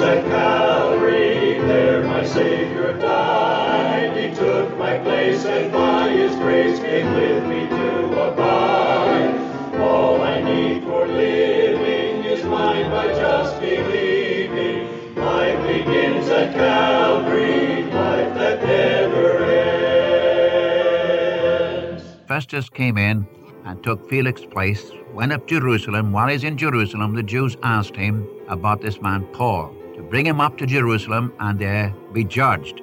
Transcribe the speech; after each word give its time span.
at 0.00 0.24
Calvary, 0.26 1.58
there 1.60 2.02
my 2.02 2.24
Savior 2.24 2.92
died. 2.98 4.16
He 4.16 4.34
took 4.34 4.76
my 4.78 4.98
place, 4.98 5.44
and 5.44 5.70
by 5.72 6.10
His 6.10 6.34
grace 6.36 6.78
came 6.78 7.12
with 7.14 7.44
me 7.44 7.68
to 7.68 8.06
abide. 8.28 9.34
All 9.80 10.20
I 10.22 10.40
need 10.42 10.84
for 10.84 11.06
living 11.06 12.24
is 12.24 12.44
mine 12.44 12.90
by 12.90 13.08
just 13.08 13.60
believing. 13.60 15.14
Life 15.16 15.66
begins 15.66 16.28
at 16.28 16.54
Calvary, 16.54 17.84
life 17.84 18.34
that 18.34 18.62
never 18.62 19.44
ends. 21.92 22.04
Festus 22.26 22.68
came 22.68 22.96
in 22.96 23.26
and 23.64 23.82
took 23.82 24.08
Felix's 24.08 24.46
place, 24.46 24.92
went 25.12 25.32
up 25.32 25.46
to 25.48 25.60
Jerusalem. 25.60 26.12
While 26.12 26.28
he's 26.28 26.44
in 26.44 26.56
Jerusalem, 26.56 27.14
the 27.14 27.22
Jews 27.22 27.56
asked 27.62 27.96
him 27.96 28.26
about 28.48 28.80
this 28.80 29.00
man 29.00 29.26
Paul, 29.32 29.74
bring 30.10 30.26
him 30.26 30.40
up 30.40 30.58
to 30.58 30.66
Jerusalem 30.66 31.32
and 31.38 31.58
there 31.58 31.94
be 32.12 32.24
judged. 32.24 32.82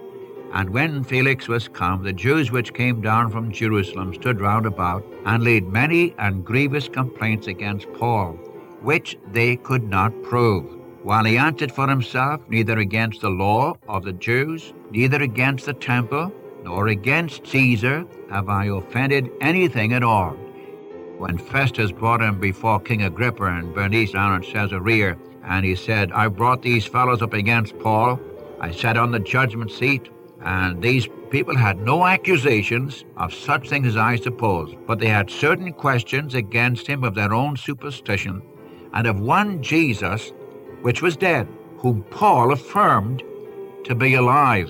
And 0.54 0.70
when 0.70 1.04
Felix 1.04 1.48
was 1.50 1.67
come, 1.67 2.03
the 2.03 2.13
Jews 2.13 2.52
which 2.52 2.73
came 2.73 3.02
down 3.02 3.30
from 3.30 3.52
Jerusalem 3.52 4.13
stood 4.13 4.40
round 4.40 4.66
about, 4.66 5.05
and 5.26 5.44
laid 5.44 5.67
many 5.67 6.16
and 6.17 6.45
grievous 6.45 6.88
complaints 6.88 7.48
against 7.48 7.91
Paul, 7.94 8.31
which 8.81 9.17
they 9.34 9.58
could 9.58 9.84
not 9.84 10.23
prove. 10.23 10.66
While 11.03 11.26
he 11.26 11.38
answered 11.38 11.72
for 11.72 11.88
himself, 11.88 12.41
neither 12.48 12.80
against 12.80 13.22
the 13.22 13.30
law 13.30 13.78
of 13.89 14.03
the 14.03 14.14
Jews, 14.14 14.73
neither 14.91 15.22
against 15.22 15.66
the 15.66 15.73
temple, 15.73 16.31
nor 16.64 16.88
against 16.88 17.45
Caesar 17.48 18.05
have 18.30 18.50
I 18.50 18.66
offended 18.66 19.30
anything 19.41 19.94
at 19.94 20.03
all. 20.03 20.38
When 21.17 21.39
Festus 21.39 21.91
brought 21.91 22.21
him 22.21 22.39
before 22.39 22.80
King 22.80 23.02
Agrippa 23.02 23.45
and 23.45 23.73
Bernice 23.73 24.12
down 24.12 24.35
in 24.35 24.52
Caesarea, 24.52 25.17
and 25.44 25.66
he 25.66 25.75
said, 25.75 26.12
I 26.12 26.27
brought 26.27 26.62
these 26.62 26.85
fellows 26.85 27.23
up 27.23 27.34
against 27.34 27.80
Paul. 27.80 28.20
I 28.59 28.71
sat 28.71 28.98
on 28.98 29.12
the 29.12 29.20
judgment 29.20 29.72
seat, 29.72 30.09
and 30.42 30.80
these 30.80 31.08
people 31.31 31.58
had 31.58 31.80
no 31.80 32.05
accusations 32.05 33.03
of 33.17 33.33
such 33.33 33.67
things 33.67 33.88
as 33.88 33.97
I 33.97 34.17
suppose, 34.17 34.75
but 34.86 35.00
they 35.00 35.08
had 35.08 35.31
certain 35.31 35.73
questions 35.73 36.36
against 36.36 36.86
him 36.86 37.03
of 37.03 37.16
their 37.16 37.33
own 37.33 37.58
superstition, 37.58 38.44
and 38.94 39.08
of 39.08 39.20
one 39.20 39.64
Jesus 39.64 40.33
which 40.83 41.02
was 41.02 41.17
dead, 41.17 41.47
whom 41.80 42.03
Paul 42.11 42.52
affirmed 42.52 43.23
to 43.86 43.95
be 43.95 44.14
alive. 44.14 44.70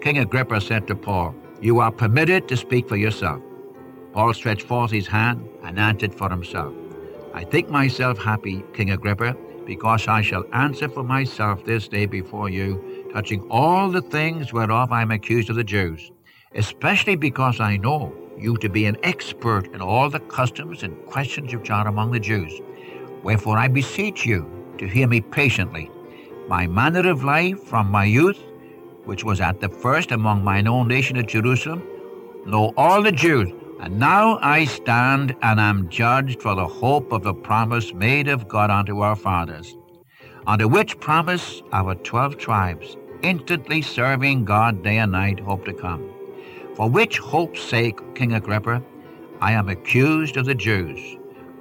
King 0.00 0.18
Agrippa 0.18 0.60
said 0.60 0.86
to 0.86 0.94
Paul, 0.94 1.34
You 1.60 1.80
are 1.80 1.90
permitted 1.90 2.46
to 2.48 2.56
speak 2.56 2.88
for 2.88 2.96
yourself. 2.96 3.42
Paul 4.12 4.32
stretched 4.32 4.62
forth 4.62 4.90
his 4.90 5.06
hand 5.06 5.48
and 5.68 5.78
answered 5.78 6.14
for 6.14 6.30
himself. 6.30 6.74
I 7.34 7.44
think 7.44 7.68
myself 7.68 8.18
happy, 8.18 8.64
King 8.72 8.90
Agrippa, 8.90 9.36
because 9.66 10.08
I 10.08 10.22
shall 10.22 10.44
answer 10.54 10.88
for 10.88 11.04
myself 11.04 11.64
this 11.64 11.88
day 11.88 12.06
before 12.06 12.48
you, 12.48 13.10
touching 13.12 13.42
all 13.50 13.90
the 13.90 14.00
things 14.00 14.50
whereof 14.50 14.90
I 14.90 15.02
am 15.02 15.10
accused 15.10 15.50
of 15.50 15.56
the 15.56 15.64
Jews, 15.64 16.10
especially 16.54 17.16
because 17.16 17.60
I 17.60 17.76
know 17.76 18.14
you 18.38 18.56
to 18.56 18.68
be 18.70 18.86
an 18.86 18.96
expert 19.02 19.66
in 19.74 19.82
all 19.82 20.08
the 20.08 20.20
customs 20.20 20.82
and 20.82 20.96
questions 21.06 21.54
which 21.54 21.70
are 21.70 21.86
among 21.86 22.12
the 22.12 22.20
Jews. 22.20 22.52
Wherefore 23.22 23.58
I 23.58 23.68
beseech 23.68 24.24
you 24.24 24.50
to 24.78 24.88
hear 24.88 25.06
me 25.06 25.20
patiently. 25.20 25.90
My 26.48 26.66
manner 26.66 27.10
of 27.10 27.24
life 27.24 27.62
from 27.62 27.90
my 27.90 28.04
youth, 28.04 28.42
which 29.04 29.22
was 29.22 29.40
at 29.40 29.60
the 29.60 29.68
first 29.68 30.12
among 30.12 30.44
mine 30.44 30.66
own 30.66 30.88
nation 30.88 31.18
at 31.18 31.28
Jerusalem, 31.28 31.82
know 32.46 32.72
all 32.78 33.02
the 33.02 33.12
Jews, 33.12 33.52
and 33.80 33.98
now 33.98 34.38
I 34.42 34.64
stand 34.64 35.36
and 35.42 35.60
am 35.60 35.88
judged 35.88 36.42
for 36.42 36.54
the 36.54 36.66
hope 36.66 37.12
of 37.12 37.22
the 37.22 37.34
promise 37.34 37.94
made 37.94 38.28
of 38.28 38.48
God 38.48 38.70
unto 38.70 39.00
our 39.00 39.16
fathers, 39.16 39.76
unto 40.46 40.66
which 40.66 40.98
promise 40.98 41.62
our 41.72 41.94
twelve 41.94 42.38
tribes, 42.38 42.96
instantly 43.22 43.82
serving 43.82 44.44
God 44.44 44.82
day 44.82 44.98
and 44.98 45.12
night, 45.12 45.40
hope 45.40 45.64
to 45.66 45.72
come. 45.72 46.10
For 46.74 46.88
which 46.88 47.18
hope's 47.18 47.62
sake, 47.62 48.14
King 48.14 48.32
Agrippa, 48.32 48.82
I 49.40 49.52
am 49.52 49.68
accused 49.68 50.36
of 50.36 50.46
the 50.46 50.54
Jews. 50.54 51.16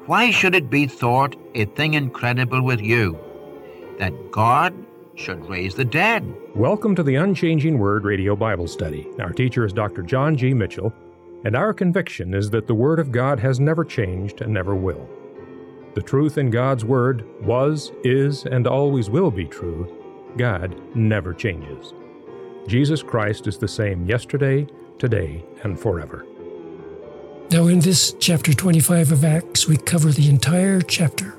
Why 0.06 0.31
should 0.31 0.56
it 0.56 0.70
be 0.70 0.88
thought 0.88 1.36
a 1.53 1.66
thing 1.66 1.94
incredible 1.94 2.62
with 2.62 2.81
you 2.81 3.20
that 4.00 4.31
God 4.31 4.74
should 5.16 5.46
raise 5.47 5.75
the 5.75 5.86
dead? 5.86 6.24
Welcome 6.56 6.96
to 6.96 7.03
the 7.03 7.16
Unchanging 7.16 7.78
Word 7.78 8.06
Radio 8.06 8.36
Bible 8.36 8.68
Study. 8.68 9.08
Our 9.20 9.31
teacher 9.31 9.66
is 9.66 9.74
Dr. 9.74 10.02
John 10.02 10.38
G. 10.38 10.53
Mitchell, 10.53 10.94
and 11.44 11.56
our 11.56 11.74
conviction 11.74 12.34
is 12.34 12.50
that 12.50 12.68
the 12.68 12.75
Word 12.75 13.00
of 13.00 13.12
God 13.12 13.40
has 13.40 13.59
never 13.59 13.84
changed 13.84 14.42
and 14.42 14.53
never 14.53 14.75
will. 14.75 15.08
The 15.94 16.02
truth 16.02 16.38
in 16.38 16.50
God's 16.50 16.86
Word 16.86 17.25
was, 17.42 17.92
is, 18.03 18.46
and 18.46 18.68
always 18.68 19.09
will 19.09 19.31
be 19.31 19.46
true. 19.46 19.92
God 20.38 20.80
never 20.96 21.34
changes. 21.34 21.94
Jesus 22.68 23.02
Christ 23.02 23.47
is 23.47 23.58
the 23.58 23.68
same 23.68 24.06
yesterday, 24.06 24.68
today, 25.00 25.44
and 25.64 25.80
forever. 25.80 26.26
Now, 27.50 27.68
in 27.68 27.80
this 27.80 28.14
chapter 28.20 28.53
25 28.53 29.14
of 29.14 29.24
Acts, 29.24 29.68
we 29.68 29.78
cover 29.78 30.12
the 30.12 30.30
entire 30.30 30.81
chapter. 30.81 31.34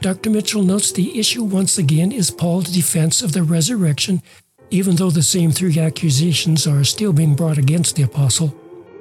Dr. 0.00 0.30
Mitchell 0.30 0.62
notes 0.62 0.90
the 0.90 1.18
issue 1.18 1.44
once 1.44 1.76
again 1.76 2.10
is 2.10 2.30
Paul's 2.30 2.72
defense 2.72 3.20
of 3.20 3.32
the 3.32 3.42
resurrection, 3.42 4.22
even 4.70 4.96
though 4.96 5.10
the 5.10 5.22
same 5.22 5.50
three 5.50 5.78
accusations 5.78 6.66
are 6.66 6.82
still 6.84 7.12
being 7.12 7.34
brought 7.34 7.58
against 7.58 7.96
the 7.96 8.02
apostle. 8.02 8.54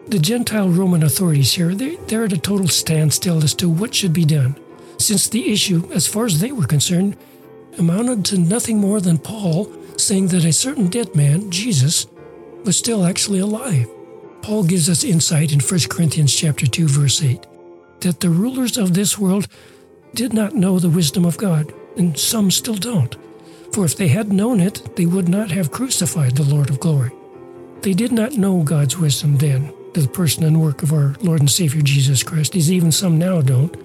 The 0.10 0.18
Gentile 0.18 0.70
Roman 0.70 1.04
authorities 1.04 1.54
here, 1.54 1.76
they, 1.76 1.98
they're 2.08 2.24
at 2.24 2.34
a 2.34 2.38
total 2.40 2.68
standstill 2.68 3.44
as 3.44 3.54
to 3.54 3.70
what 3.70 3.94
should 3.94 4.12
be 4.12 4.26
done, 4.26 4.56
since 4.98 5.30
the 5.30 5.52
issue, 5.52 5.88
as 5.94 6.08
far 6.08 6.26
as 6.26 6.40
they 6.40 6.52
were 6.52 6.66
concerned, 6.66 7.16
amounted 7.78 8.26
to 8.26 8.40
nothing 8.40 8.80
more 8.80 9.00
than 9.00 9.20
Paul 9.20 9.72
saying 9.98 10.30
that 10.30 10.46
a 10.46 10.52
certain 10.52 10.88
dead 10.88 11.16
man, 11.16 11.52
Jesus, 11.52 12.08
was 12.66 12.76
still 12.76 13.06
actually 13.06 13.38
alive. 13.38 13.88
Paul 14.42 14.64
gives 14.64 14.90
us 14.90 15.04
insight 15.04 15.52
in 15.52 15.60
1 15.60 15.80
Corinthians 15.92 16.36
chapter 16.36 16.66
2 16.66 16.88
verse 16.88 17.22
8 17.22 17.46
that 18.00 18.22
the 18.22 18.32
rulers 18.32 18.78
of 18.78 18.96
this 18.96 19.20
world 19.20 19.48
did 20.16 20.34
not 20.34 20.56
know 20.56 20.80
the 20.80 20.90
wisdom 20.90 21.24
of 21.24 21.38
God, 21.38 21.72
and 21.98 22.18
some 22.18 22.50
still 22.50 22.78
don't. 22.78 23.16
For 23.74 23.86
if 23.86 23.96
they 23.96 24.08
had 24.08 24.34
known 24.34 24.60
it, 24.60 24.96
they 24.96 25.06
would 25.06 25.30
not 25.30 25.52
have 25.52 25.70
crucified 25.70 26.36
the 26.36 26.44
Lord 26.44 26.72
of 26.72 26.80
glory. 26.80 27.12
They 27.82 27.94
did 27.94 28.12
not 28.12 28.34
know 28.34 28.64
God's 28.64 28.98
wisdom 28.98 29.38
then, 29.38 29.72
the 29.94 30.08
person 30.08 30.44
and 30.44 30.62
work 30.62 30.84
of 30.84 30.94
our 30.94 31.16
Lord 31.22 31.40
and 31.40 31.50
Savior 31.50 31.82
Jesus 31.82 32.24
Christ, 32.24 32.56
as 32.56 32.72
even 32.72 32.92
some 32.92 33.18
now 33.18 33.42
don't. 33.42 33.76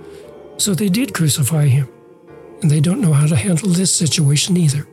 So 0.58 0.74
they 0.74 0.88
did 0.88 1.14
crucify 1.14 1.66
him, 1.66 1.88
and 2.62 2.70
they 2.70 2.80
don't 2.80 3.00
know 3.00 3.12
how 3.12 3.26
to 3.26 3.36
handle 3.36 3.70
this 3.70 3.94
situation 3.94 4.56
either. 4.56 4.86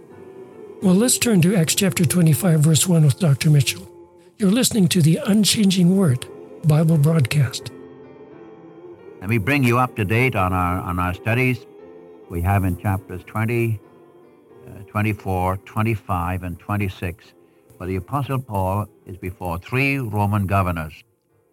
Well, 0.82 0.96
let's 0.96 1.18
turn 1.18 1.42
to 1.42 1.56
Acts 1.56 1.76
chapter 1.76 2.06
25, 2.06 2.62
verse 2.62 2.88
1 2.88 3.06
with 3.06 3.20
Dr. 3.20 3.50
Mitchell. 3.50 3.88
You're 4.40 4.50
listening 4.52 4.88
to 4.90 5.02
the 5.02 5.20
Unchanging 5.26 5.96
Word 5.96 6.26
Bible 6.66 6.98
broadcast. 6.98 7.72
Let 9.20 9.30
me 9.30 9.38
bring 9.38 9.64
you 9.64 9.78
up 9.78 9.96
to 9.98 10.06
date 10.06 10.36
on 10.36 10.54
our, 10.54 10.80
on 10.80 10.98
our 10.98 11.14
studies. 11.14 11.64
We 12.30 12.42
have 12.42 12.64
in 12.64 12.78
chapters 12.78 13.22
20, 13.26 13.80
uh, 14.68 14.72
24, 14.88 15.58
25, 15.58 16.44
and 16.44 16.58
26, 16.58 17.34
where 17.82 17.88
the 17.88 17.96
Apostle 17.96 18.38
Paul 18.38 18.88
is 19.08 19.18
before 19.18 19.58
three 19.58 19.98
Roman 19.98 20.46
governors, 20.46 20.94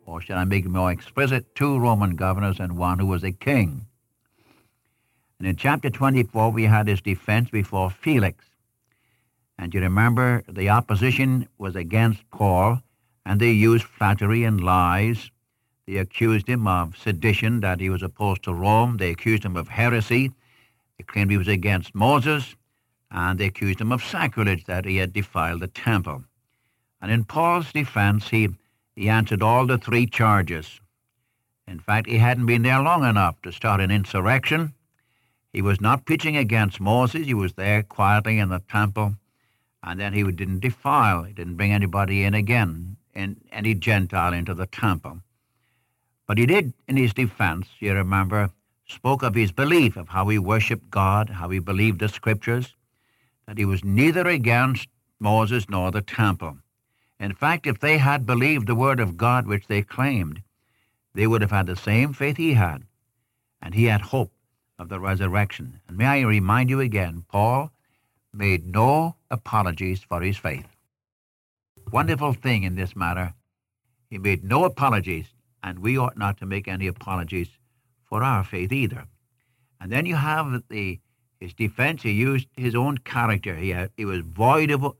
or 0.05 0.21
shall 0.21 0.37
I 0.37 0.45
make 0.45 0.67
it 0.67 0.69
more 0.69 0.93
explicit, 0.93 1.55
two 1.55 1.79
Roman 1.79 2.17
governors 2.17 2.61
and 2.61 2.77
one 2.77 2.99
who 2.99 3.07
was 3.07 3.25
a 3.25 3.33
king. 3.33 3.87
And 5.39 5.49
in 5.49 5.57
chapter 5.57 5.89
24, 5.89 6.51
we 6.53 6.65
had 6.65 6.87
his 6.87 7.01
defense 7.01 7.49
before 7.49 7.89
Felix. 7.89 8.45
And 9.59 9.73
you 9.73 9.81
remember 9.81 10.45
the 10.47 10.69
opposition 10.69 11.49
was 11.57 11.75
against 11.75 12.31
Paul, 12.31 12.83
and 13.25 13.41
they 13.41 13.53
used 13.53 13.85
flattery 13.85 14.45
and 14.45 14.63
lies. 14.63 15.31
They 15.87 15.97
accused 15.97 16.47
him 16.47 16.69
of 16.69 16.95
sedition, 16.99 17.61
that 17.61 17.81
he 17.81 17.89
was 17.89 18.03
opposed 18.03 18.43
to 18.43 18.53
Rome. 18.53 18.99
They 18.99 19.13
accused 19.13 19.47
him 19.47 19.57
of 19.57 19.69
heresy. 19.69 20.31
They 20.99 21.05
claimed 21.05 21.31
he 21.31 21.39
was 21.39 21.49
against 21.49 21.95
Moses. 21.95 22.55
And 23.11 23.39
they 23.39 23.47
accused 23.47 23.81
him 23.81 23.93
of 23.93 24.05
sacrilege, 24.05 24.65
that 24.67 24.85
he 24.85 24.97
had 24.97 25.13
defiled 25.13 25.61
the 25.61 25.69
temple. 25.69 26.25
And 27.01 27.11
in 27.11 27.25
Paul's 27.25 27.73
defense, 27.73 28.29
he, 28.29 28.49
he 28.95 29.09
answered 29.09 29.43
all 29.43 29.67
the 29.67 29.79
three 29.79 30.07
charges. 30.07 30.81
In 31.67 31.79
fact, 31.79 32.09
he 32.09 32.19
hadn't 32.19 32.47
been 32.47 32.63
there 32.63 32.83
long 32.83 33.05
enough 33.05 33.41
to 33.43 33.53
start 33.53 33.81
an 33.81 33.91
insurrection. 33.91 34.75
He 35.53 35.63
was 35.63 35.81
not 35.81 36.05
preaching 36.05 36.37
against 36.37 36.81
Moses. 36.81 37.27
He 37.27 37.35
was 37.35 37.55
there 37.55 37.83
quietly 37.83 38.39
in 38.39 38.49
the 38.49 38.63
temple 38.71 39.17
and 39.83 39.99
then 39.99 40.13
he 40.13 40.23
didn't 40.33 40.61
defile, 40.61 41.23
he 41.23 41.33
didn't 41.33 41.57
bring 41.57 41.73
anybody 41.73 42.25
in 42.25 42.35
again, 42.35 42.97
in, 43.15 43.37
any 43.53 43.75
Gentile 43.75 44.33
into 44.33 44.55
the 44.55 44.67
temple. 44.67 45.21
But 46.27 46.39
he 46.39 46.47
did, 46.47 46.75
in 46.87 46.97
his 46.97 47.15
defense, 47.15 47.69
you 47.79 47.95
remember, 47.95 48.51
spoke 48.87 49.23
of 49.23 49.35
his 49.35 49.53
belief 49.53 49.97
of 49.97 50.09
how 50.09 50.29
he 50.29 50.39
worshiped 50.39 50.91
God, 50.91 51.31
how 51.31 51.49
he 51.49 51.59
believed 51.59 52.01
the 52.01 52.09
scriptures, 52.09 52.75
that 53.49 53.57
he 53.57 53.65
was 53.65 53.83
neither 53.83 54.29
against 54.29 54.89
Moses 55.19 55.71
nor 55.71 55.91
the 55.91 56.03
temple. 56.03 56.59
In 57.19 57.33
fact, 57.33 57.67
if 57.67 57.81
they 57.81 57.97
had 57.97 58.27
believed 58.27 58.67
the 58.67 58.75
word 58.75 59.01
of 59.01 59.17
God 59.17 59.47
which 59.47 59.67
they 59.67 59.81
claimed, 59.81 60.43
they 61.15 61.27
would 61.27 61.41
have 61.41 61.51
had 61.51 61.67
the 61.67 61.75
same 61.75 62.13
faith 62.13 62.37
he 62.37 62.53
had, 62.53 62.85
and 63.63 63.75
he 63.75 63.85
had 63.85 64.03
hope 64.03 64.31
of 64.79 64.91
the 64.91 65.01
resurrection. 65.01 65.81
And 65.89 65.97
may 65.97 66.05
I 66.05 66.21
remind 66.21 66.69
you 66.69 66.81
again, 66.81 67.25
Paul 67.27 67.73
made 68.35 68.67
no 68.67 69.17
apologies 69.31 70.01
for 70.01 70.21
his 70.21 70.37
faith. 70.37 70.67
Wonderful 71.91 72.35
thing 72.35 72.65
in 72.65 72.77
this 72.77 72.95
matter. 72.95 73.33
He 74.11 74.19
made 74.19 74.45
no 74.45 74.65
apologies, 74.65 75.25
and 75.63 75.79
we 75.79 75.97
ought 75.97 76.19
not 76.19 76.37
to 76.41 76.47
make 76.47 76.69
any 76.69 76.87
apologies 76.87 77.49
for 78.05 78.23
our 78.23 78.45
faith 78.45 78.73
either. 78.73 79.07
And 79.81 79.91
then 79.91 80.05
you 80.05 80.17
have 80.17 80.65
the 80.69 81.01
his 81.41 81.55
defense. 81.55 82.03
He 82.03 82.13
used 82.13 82.49
his 82.57 82.75
own 82.75 82.99
character. 82.99 83.55
He, 83.55 83.71
had, 83.71 83.91
he 83.97 84.05
was 84.05 84.21
void 84.21 84.71
of 84.71 84.95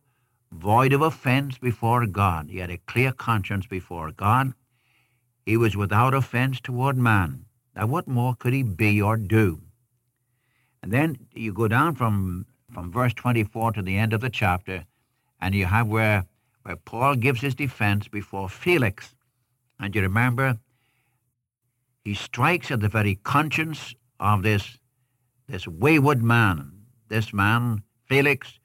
void 0.51 0.93
of 0.93 1.03
offense 1.03 1.59
before 1.59 2.07
God. 2.07 2.49
He 2.51 2.59
had 2.59 2.71
a 2.71 2.79
clear 2.79 3.13
conscience 3.13 3.67
before 3.67 4.11
God. 4.13 4.55
He 5.45 5.57
was 5.57 5.77
without 5.77 6.15
offense 6.15 6.61
toward 6.61 6.97
man. 6.97 7.45
Now, 7.75 7.87
what 7.87 8.09
more 8.09 8.35
could 8.35 8.53
he 8.53 8.63
be 8.63 9.01
or 9.01 9.17
do? 9.17 9.61
And 10.83 10.93
then 10.93 11.19
you 11.35 11.53
go 11.53 11.69
down 11.69 11.95
from, 11.95 12.47
from 12.73 12.91
verse 12.91 13.15
24 13.15 13.73
to 13.73 13.83
the 13.83 13.97
end 13.97 14.13
of 14.13 14.21
the 14.21 14.31
chapter, 14.31 14.85
and 15.41 15.55
you 15.55 15.67
have 15.67 15.87
where, 15.87 16.27
where 16.63 16.77
Paul 16.77 17.17
gives 17.17 17.41
his 17.41 17.55
defense 17.55 18.09
before 18.09 18.49
Felix. 18.49 19.15
And 19.79 19.95
you 19.95 20.03
remember, 20.03 20.59
he 22.05 22.15
strikes 22.15 22.71
at 22.71 22.81
the 22.81 22.89
very 22.89 23.17
conscience 23.17 23.95
of 24.19 24.43
this, 24.43 24.79
this 25.49 25.67
wayward 25.67 26.23
man, 26.23 26.73
this 27.09 27.33
man, 27.33 27.83
Felix, 28.07 28.59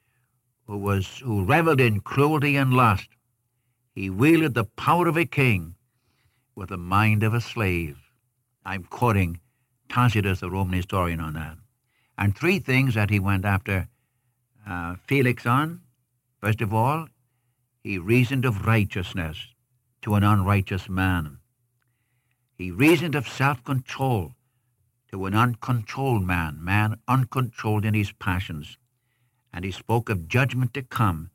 who, 0.68 0.78
was, 0.78 1.20
who 1.20 1.46
reveled 1.46 1.80
in 1.80 2.02
cruelty 2.02 2.58
and 2.58 2.74
lust. 2.74 3.08
He 3.96 4.10
wielded 4.10 4.54
the 4.54 4.66
power 4.66 5.08
of 5.08 5.18
a 5.18 5.26
king 5.26 5.76
with 6.56 6.70
the 6.70 6.78
mind 6.78 7.24
of 7.24 7.34
a 7.34 7.42
slave. 7.42 7.98
I'm 8.66 8.84
quoting 8.84 9.40
Tacitus, 9.90 10.40
the 10.40 10.50
Roman 10.50 10.74
historian, 10.74 11.20
on 11.20 11.34
that. 11.34 11.58
And 12.18 12.36
three 12.36 12.60
things 12.60 12.96
that 12.96 13.10
he 13.10 13.20
went 13.20 13.46
after 13.46 13.88
uh, 14.68 14.96
Felix 15.08 15.46
on. 15.46 15.82
First 16.42 16.62
of 16.62 16.74
all, 16.74 17.08
he 17.82 17.98
reasoned 17.98 18.46
of 18.46 18.66
righteousness 18.66 19.38
to 20.02 20.16
an 20.16 20.24
unrighteous 20.24 20.90
man. 20.90 21.38
He 22.58 22.72
reasoned 22.72 23.16
of 23.16 23.28
self 23.28 23.64
control 23.64 24.34
to 25.14 25.28
an 25.28 25.36
uncontrolled 25.36 26.24
man, 26.24 26.58
man 26.60 26.98
uncontrolled 27.08 27.86
in 27.86 27.94
his 27.94 28.12
passions 28.14 28.80
and 29.54 29.64
he 29.64 29.70
spoke 29.70 30.10
of 30.10 30.28
judgment 30.28 30.74
to 30.74 30.82
come 30.82 31.30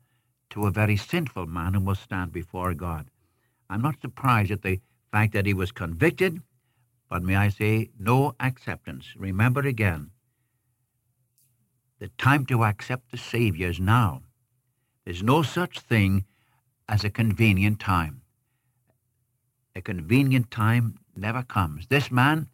to 0.49 0.65
a 0.65 0.71
very 0.71 0.97
sinful 0.97 1.45
man 1.45 1.73
who 1.73 1.79
must 1.79 2.01
stand 2.01 2.33
before 2.33 2.73
God. 2.73 3.09
I'm 3.69 3.81
not 3.81 4.01
surprised 4.01 4.51
at 4.51 4.63
the 4.63 4.81
fact 5.13 5.31
that 5.31 5.45
he 5.45 5.53
was 5.53 5.71
convicted, 5.71 6.41
but 7.09 7.23
may 7.23 7.37
I 7.37 7.47
say, 7.47 7.91
no 7.97 8.35
acceptance. 8.41 9.13
Remember 9.15 9.61
again, 9.61 10.09
the 11.99 12.09
time 12.17 12.45
to 12.47 12.65
accept 12.65 13.11
the 13.11 13.17
Savior 13.17 13.69
is 13.69 13.79
now. 13.79 14.23
There's 15.05 15.23
no 15.23 15.41
such 15.41 15.79
thing 15.79 16.25
as 16.89 17.05
a 17.05 17.09
convenient 17.09 17.79
time. 17.79 18.23
A 19.73 19.81
convenient 19.81 20.51
time 20.51 20.99
never 21.15 21.43
comes. 21.43 21.87
This 21.87 22.11
man 22.11 22.49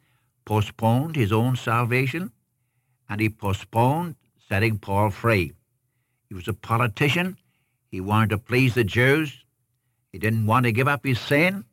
postponed 0.46 1.16
his 1.16 1.32
own 1.32 1.56
salvation, 1.56 2.32
and 3.10 3.20
he 3.20 3.30
postponed 3.30 4.16
setting 4.48 4.78
Paul 4.78 5.10
free. 5.10 5.54
He 6.30 6.36
was 6.36 6.48
a 6.48 6.54
politician. 6.54 7.38
He 7.90 8.00
wanted 8.00 8.30
to 8.30 8.38
please 8.38 8.74
the 8.74 8.84
Jews. 8.84 9.44
He 10.12 10.20
didn't 10.20 10.46
want 10.46 10.66
to 10.66 10.72
give 10.72 10.88
up 10.88 11.06
his 11.06 11.20
sin, 11.20 11.66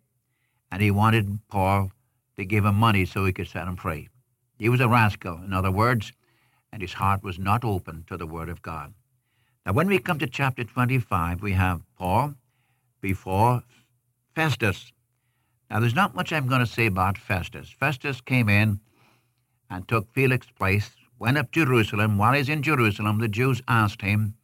and 0.70 0.82
he 0.82 0.90
wanted 0.90 1.38
Paul 1.48 1.92
to 2.36 2.44
give 2.44 2.64
him 2.64 2.74
money 2.74 3.04
so 3.04 3.24
he 3.24 3.32
could 3.32 3.48
set 3.48 3.69
him 3.69 3.76
free. 3.76 4.08
He 4.58 4.69
was 4.69 4.80
a 4.80 4.88
rascal, 4.88 5.42
in 5.42 5.52
other 5.52 5.70
words, 5.70 6.12
and 6.72 6.80
his 6.80 6.94
heart 6.94 7.22
was 7.22 7.38
not 7.38 7.64
open 7.64 8.04
to 8.08 8.16
the 8.16 8.26
Word 8.26 8.48
of 8.48 8.62
God. 8.62 8.94
Now, 9.66 9.72
when 9.72 9.86
we 9.86 9.98
come 9.98 10.18
to 10.18 10.26
chapter 10.26 10.64
25, 10.64 11.42
we 11.42 11.52
have 11.52 11.82
Paul 11.96 12.34
before 13.00 13.62
Festus. 14.34 14.92
Now, 15.72 15.80
there's 15.80 15.94
not 15.94 16.14
much 16.14 16.34
I'm 16.34 16.48
going 16.48 16.60
to 16.60 16.66
say 16.66 16.84
about 16.84 17.16
Festus. 17.16 17.70
Festus 17.70 18.20
came 18.20 18.50
in 18.50 18.78
and 19.70 19.88
took 19.88 20.12
Felix's 20.12 20.52
place 20.52 20.90
went 21.19 21.38
up 21.38 21.50
to 21.52 21.64
Jerusalem. 21.64 22.19
While 22.19 22.34
he's 22.34 22.50
in 22.50 22.62
Jerusalem, 22.62 23.20
the 23.20 23.28
Jews 23.28 23.62
asked 23.66 24.02
him 24.02 24.34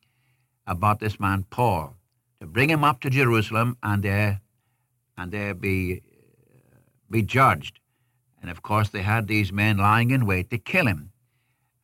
about 0.67 1.01
this 1.01 1.21
man 1.21 1.45
Paul 1.51 1.99
to 2.41 2.47
bring 2.47 2.71
him 2.71 2.83
up 2.83 3.01
to 3.01 3.11
Jerusalem 3.11 3.77
and 3.83 4.03
there 4.03 4.41
and 5.19 5.31
there 5.31 5.53
be 5.53 6.01
uh, 6.73 6.79
be 7.11 7.21
judged. 7.21 7.79
And 8.41 8.51
of 8.51 8.63
course, 8.63 8.89
they 8.89 9.03
had 9.03 9.29
these 9.29 9.53
men 9.53 9.77
lying 9.77 10.11
in 10.11 10.25
wait 10.25 10.49
to 10.49 10.57
kill 10.57 10.87
him. 10.87 11.13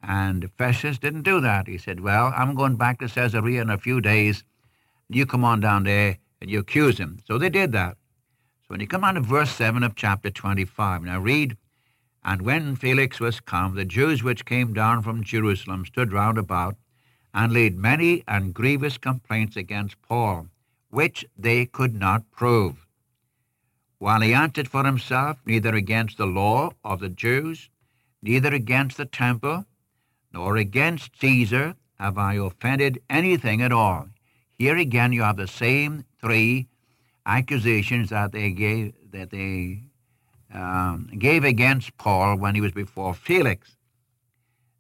And 0.02 0.50
Festus 0.56 0.98
didn't 0.98 1.22
do 1.24 1.42
that. 1.42 1.66
He 1.66 1.76
said, 1.76 2.00
"Well, 2.00 2.32
I'm 2.34 2.54
going 2.54 2.76
back 2.76 2.98
to 3.00 3.08
Caesarea 3.08 3.60
in 3.60 3.68
a 3.68 3.76
few 3.76 4.00
days. 4.00 4.42
You 5.10 5.26
come 5.26 5.44
on 5.44 5.60
down 5.60 5.84
there 5.84 6.16
and 6.40 6.48
you 6.48 6.60
accuse 6.60 6.96
him." 6.96 7.18
So 7.26 7.36
they 7.36 7.50
did 7.50 7.72
that. 7.72 7.98
So 8.64 8.68
when 8.68 8.80
you 8.80 8.86
come 8.86 9.04
on 9.04 9.14
to 9.14 9.20
verse 9.20 9.50
seven 9.50 9.82
of 9.82 9.94
chapter 9.94 10.30
25, 10.30 11.02
now 11.02 11.20
read 11.20 11.56
and 12.24 12.40
when 12.40 12.74
Felix 12.74 13.20
was 13.20 13.40
come, 13.40 13.74
the 13.74 13.84
Jews 13.84 14.22
which 14.22 14.46
came 14.46 14.72
down 14.72 15.02
from 15.02 15.22
Jerusalem 15.22 15.84
stood 15.84 16.12
round 16.12 16.38
about, 16.38 16.76
and 17.34 17.52
laid 17.52 17.76
many 17.76 18.24
and 18.26 18.54
grievous 18.54 18.96
complaints 18.96 19.56
against 19.56 20.00
Paul, 20.00 20.48
which 20.88 21.26
they 21.36 21.66
could 21.66 21.94
not 21.94 22.30
prove. 22.30 22.86
While 23.98 24.22
he 24.22 24.32
answered 24.32 24.68
for 24.68 24.84
himself, 24.84 25.38
neither 25.44 25.74
against 25.74 26.16
the 26.16 26.26
law 26.26 26.70
of 26.82 27.00
the 27.00 27.10
Jews, 27.10 27.68
neither 28.22 28.54
against 28.54 28.96
the 28.96 29.04
temple, 29.04 29.66
nor 30.32 30.56
against 30.56 31.20
Caesar 31.20 31.76
have 31.98 32.16
I 32.16 32.34
offended 32.34 33.02
anything 33.10 33.60
at 33.60 33.72
all. 33.72 34.08
Here 34.56 34.78
again 34.78 35.12
you 35.12 35.22
have 35.22 35.36
the 35.36 35.46
same 35.46 36.04
three 36.20 36.68
accusations 37.26 38.10
that 38.10 38.32
they 38.32 38.50
gave 38.50 38.94
that 39.12 39.30
they 39.30 39.80
um, 40.52 41.10
gave 41.18 41.44
against 41.44 41.96
Paul 41.98 42.36
when 42.36 42.54
he 42.54 42.60
was 42.60 42.72
before 42.72 43.14
Felix. 43.14 43.76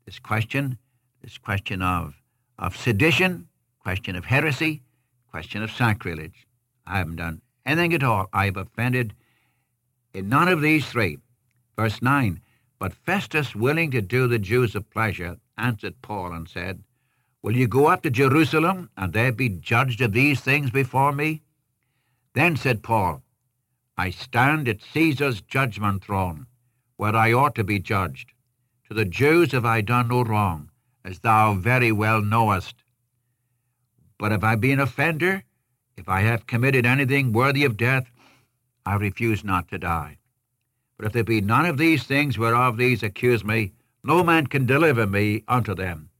This 0.06 0.18
question, 0.18 0.78
this 1.22 1.38
question 1.38 1.82
of, 1.82 2.14
of 2.58 2.76
sedition, 2.76 3.48
question 3.80 4.16
of 4.16 4.24
heresy, 4.24 4.82
question 5.30 5.62
of 5.62 5.70
sacrilege. 5.70 6.46
I 6.86 6.98
haven't 6.98 7.16
done 7.16 7.40
anything 7.64 7.94
at 7.94 8.02
all. 8.02 8.28
I 8.32 8.46
have 8.46 8.56
offended 8.56 9.14
in 10.12 10.28
none 10.28 10.48
of 10.48 10.60
these 10.60 10.86
three. 10.86 11.18
Verse 11.76 12.00
9 12.02 12.40
But 12.78 12.94
Festus, 12.94 13.54
willing 13.54 13.90
to 13.92 14.00
do 14.00 14.28
the 14.28 14.38
Jews 14.38 14.74
a 14.74 14.80
pleasure, 14.80 15.38
answered 15.56 16.00
Paul 16.02 16.32
and 16.32 16.48
said, 16.48 16.82
Will 17.42 17.56
you 17.56 17.66
go 17.66 17.86
up 17.86 18.02
to 18.02 18.10
Jerusalem 18.10 18.90
and 18.96 19.12
there 19.12 19.32
be 19.32 19.48
judged 19.48 20.00
of 20.00 20.12
these 20.12 20.40
things 20.40 20.70
before 20.70 21.12
me? 21.12 21.42
Then 22.34 22.56
said 22.56 22.82
Paul, 22.82 23.22
I 23.96 24.10
stand 24.10 24.68
at 24.68 24.82
Caesar's 24.92 25.40
judgment 25.40 26.02
throne, 26.04 26.46
where 26.96 27.14
I 27.14 27.32
ought 27.32 27.54
to 27.54 27.64
be 27.64 27.78
judged. 27.78 28.32
To 28.88 28.94
the 28.94 29.04
Jews 29.04 29.52
have 29.52 29.64
I 29.64 29.80
done 29.80 30.08
no 30.08 30.22
wrong, 30.22 30.70
as 31.04 31.20
thou 31.20 31.54
very 31.54 31.92
well 31.92 32.20
knowest. 32.20 32.74
But 34.18 34.32
if 34.32 34.42
I 34.42 34.56
be 34.56 34.72
an 34.72 34.80
offender, 34.80 35.44
if 35.96 36.08
I 36.08 36.22
have 36.22 36.48
committed 36.48 36.84
anything 36.84 37.32
worthy 37.32 37.64
of 37.64 37.76
death, 37.76 38.10
I 38.84 38.96
refuse 38.96 39.44
not 39.44 39.68
to 39.68 39.78
die. 39.78 40.18
But 40.96 41.06
if 41.06 41.12
there 41.12 41.24
be 41.24 41.40
none 41.40 41.66
of 41.66 41.78
these 41.78 42.02
things 42.02 42.36
whereof 42.36 42.76
these 42.76 43.04
accuse 43.04 43.44
me, 43.44 43.72
no 44.02 44.24
man 44.24 44.48
can 44.48 44.66
deliver 44.66 45.06
me 45.06 45.44
unto 45.46 45.74
them. 45.74 46.10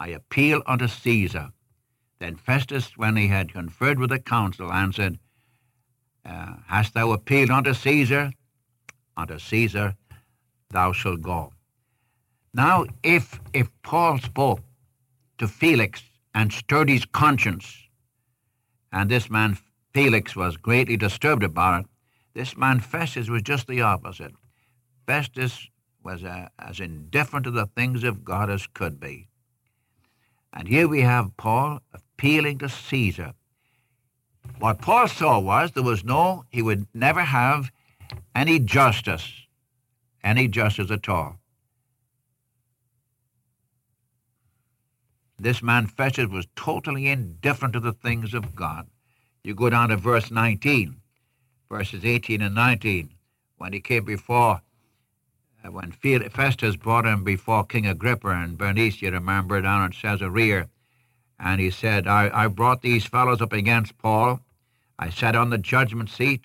I 0.00 0.08
appeal 0.08 0.62
unto 0.66 0.88
Caesar. 0.88 1.52
Then 2.18 2.34
Festus, 2.34 2.96
when 2.96 3.16
he 3.16 3.28
had 3.28 3.52
conferred 3.52 4.00
with 4.00 4.10
the 4.10 4.18
council, 4.18 4.72
answered, 4.72 5.18
uh, 6.24 6.54
hast 6.66 6.94
thou 6.94 7.12
appealed 7.12 7.50
unto 7.50 7.74
Caesar? 7.74 8.32
Unto 9.16 9.38
Caesar 9.38 9.94
thou 10.70 10.92
shalt 10.92 11.22
go. 11.22 11.52
Now, 12.52 12.86
if, 13.02 13.40
if 13.52 13.68
Paul 13.82 14.18
spoke 14.18 14.60
to 15.38 15.48
Felix 15.48 16.02
and 16.34 16.52
stirred 16.52 16.88
his 16.88 17.04
conscience, 17.04 17.76
and 18.92 19.10
this 19.10 19.28
man 19.28 19.58
Felix 19.92 20.34
was 20.36 20.56
greatly 20.56 20.96
disturbed 20.96 21.42
about 21.42 21.80
it, 21.80 21.86
this 22.34 22.56
man 22.56 22.80
Festus 22.80 23.28
was 23.28 23.42
just 23.42 23.66
the 23.66 23.82
opposite. 23.82 24.32
Festus 25.06 25.68
was 26.02 26.24
uh, 26.24 26.48
as 26.58 26.80
indifferent 26.80 27.44
to 27.44 27.50
the 27.50 27.66
things 27.66 28.04
of 28.04 28.24
God 28.24 28.50
as 28.50 28.66
could 28.66 29.00
be. 29.00 29.28
And 30.52 30.68
here 30.68 30.86
we 30.86 31.00
have 31.00 31.36
Paul 31.36 31.80
appealing 31.92 32.58
to 32.58 32.68
Caesar. 32.68 33.32
What 34.64 34.80
Paul 34.80 35.08
saw 35.08 35.40
was 35.40 35.72
there 35.72 35.82
was 35.82 36.04
no, 36.04 36.46
he 36.48 36.62
would 36.62 36.86
never 36.94 37.20
have 37.20 37.70
any 38.34 38.58
justice, 38.58 39.30
any 40.22 40.48
justice 40.48 40.90
at 40.90 41.06
all. 41.06 41.38
This 45.38 45.62
man 45.62 45.86
Festus 45.86 46.30
was 46.30 46.46
totally 46.56 47.08
indifferent 47.08 47.74
to 47.74 47.80
the 47.80 47.92
things 47.92 48.32
of 48.32 48.56
God. 48.56 48.86
You 49.42 49.54
go 49.54 49.68
down 49.68 49.90
to 49.90 49.98
verse 49.98 50.30
19, 50.30 50.96
verses 51.70 52.02
18 52.02 52.40
and 52.40 52.54
19, 52.54 53.10
when 53.58 53.74
he 53.74 53.80
came 53.80 54.06
before, 54.06 54.62
uh, 55.62 55.70
when 55.70 55.92
Festus 55.92 56.76
brought 56.76 57.04
him 57.04 57.22
before 57.22 57.64
King 57.64 57.86
Agrippa 57.86 58.28
and 58.30 58.56
Bernice, 58.56 59.02
you 59.02 59.10
remember, 59.10 59.60
down 59.60 59.84
in 59.84 59.92
Caesarea, 59.92 60.70
and 61.38 61.60
he 61.60 61.70
said, 61.70 62.06
I, 62.06 62.30
I 62.32 62.46
brought 62.46 62.80
these 62.80 63.04
fellows 63.04 63.42
up 63.42 63.52
against 63.52 63.98
Paul. 63.98 64.40
I 64.98 65.10
sat 65.10 65.34
on 65.34 65.50
the 65.50 65.58
judgment 65.58 66.10
seat, 66.10 66.42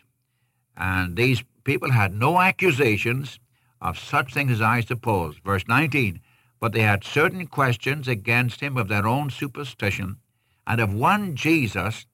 and 0.76 1.16
these 1.16 1.44
people 1.64 1.92
had 1.92 2.14
no 2.14 2.40
accusations 2.40 3.40
of 3.82 3.98
such 3.98 4.34
things 4.34 4.52
as 4.52 4.62
I 4.62 4.82
suppose. 4.82 5.38
Verse 5.44 5.68
19, 5.68 6.20
but 6.60 6.74
they 6.74 6.82
had 6.82 7.04
certain 7.04 7.48
questions 7.48 8.08
against 8.08 8.60
him 8.60 8.78
of 8.78 8.88
their 8.88 9.08
own 9.08 9.30
superstition, 9.30 10.18
and 10.66 10.82
of 10.82 10.94
one 10.94 11.36
Jesus, 11.36 12.06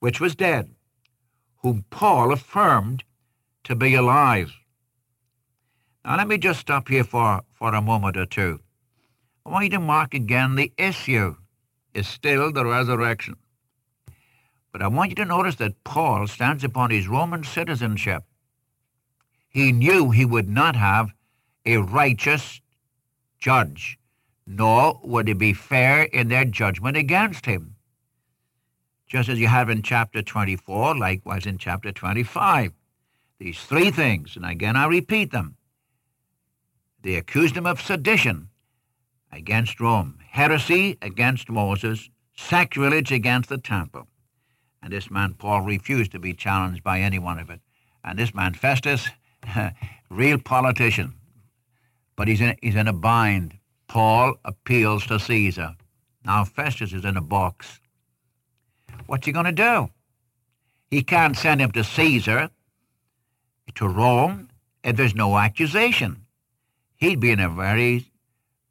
which 0.00 0.20
was 0.20 0.34
dead, 0.34 0.74
whom 1.58 1.84
Paul 1.90 2.32
affirmed 2.32 3.04
to 3.64 3.74
be 3.74 3.94
alive. 3.94 4.52
Now 6.04 6.16
let 6.18 6.28
me 6.28 6.36
just 6.36 6.60
stop 6.60 6.88
here 6.88 7.04
for, 7.04 7.42
for 7.52 7.74
a 7.74 7.80
moment 7.80 8.16
or 8.16 8.26
two. 8.26 8.60
I 9.46 9.50
want 9.50 9.64
you 9.64 9.70
to 9.70 9.80
mark 9.80 10.12
again 10.12 10.54
the 10.54 10.72
issue 10.76 11.36
is 11.94 12.06
still 12.06 12.52
the 12.52 12.66
resurrection. 12.66 13.36
But 14.74 14.82
I 14.82 14.88
want 14.88 15.10
you 15.10 15.14
to 15.14 15.24
notice 15.24 15.54
that 15.56 15.84
Paul 15.84 16.26
stands 16.26 16.64
upon 16.64 16.90
his 16.90 17.06
Roman 17.06 17.44
citizenship. 17.44 18.24
He 19.48 19.70
knew 19.70 20.10
he 20.10 20.24
would 20.24 20.48
not 20.48 20.74
have 20.74 21.14
a 21.64 21.76
righteous 21.76 22.60
judge, 23.38 24.00
nor 24.48 24.98
would 25.04 25.28
it 25.28 25.38
be 25.38 25.52
fair 25.52 26.02
in 26.02 26.26
their 26.26 26.44
judgment 26.44 26.96
against 26.96 27.46
him. 27.46 27.76
Just 29.06 29.28
as 29.28 29.38
you 29.38 29.46
have 29.46 29.70
in 29.70 29.82
chapter 29.82 30.22
24, 30.22 30.98
likewise 30.98 31.46
in 31.46 31.56
chapter 31.56 31.92
25. 31.92 32.72
These 33.38 33.60
three 33.60 33.92
things, 33.92 34.34
and 34.34 34.44
again 34.44 34.74
I 34.74 34.86
repeat 34.86 35.30
them. 35.30 35.56
They 37.00 37.14
accused 37.14 37.56
him 37.56 37.66
of 37.66 37.80
sedition 37.80 38.48
against 39.30 39.78
Rome, 39.78 40.18
heresy 40.30 40.98
against 41.00 41.48
Moses, 41.48 42.10
sacrilege 42.34 43.12
against 43.12 43.48
the 43.48 43.58
temple. 43.58 44.08
And 44.84 44.92
this 44.92 45.10
man 45.10 45.34
Paul 45.34 45.62
refused 45.62 46.12
to 46.12 46.20
be 46.20 46.32
challenged 46.34 46.84
by 46.84 47.00
any 47.00 47.18
one 47.18 47.40
of 47.40 47.50
it. 47.50 47.60
And 48.04 48.18
this 48.18 48.34
man 48.34 48.54
Festus, 48.54 49.08
real 50.10 50.38
politician, 50.38 51.14
but 52.14 52.28
he's 52.28 52.40
in, 52.40 52.54
he's 52.62 52.76
in 52.76 52.86
a 52.86 52.92
bind. 52.92 53.58
Paul 53.88 54.34
appeals 54.44 55.06
to 55.06 55.18
Caesar. 55.18 55.74
Now 56.24 56.44
Festus 56.44 56.92
is 56.92 57.04
in 57.04 57.16
a 57.16 57.22
box. 57.22 57.80
What's 59.06 59.26
he 59.26 59.32
going 59.32 59.46
to 59.46 59.52
do? 59.52 59.88
He 60.90 61.02
can't 61.02 61.36
send 61.36 61.60
him 61.60 61.72
to 61.72 61.82
Caesar, 61.82 62.50
to 63.74 63.88
Rome, 63.88 64.50
if 64.84 64.96
there's 64.96 65.14
no 65.14 65.36
accusation 65.36 66.24
he'd 66.96 67.20
be 67.20 67.30
in 67.30 67.40
a 67.40 67.48
very 67.48 68.06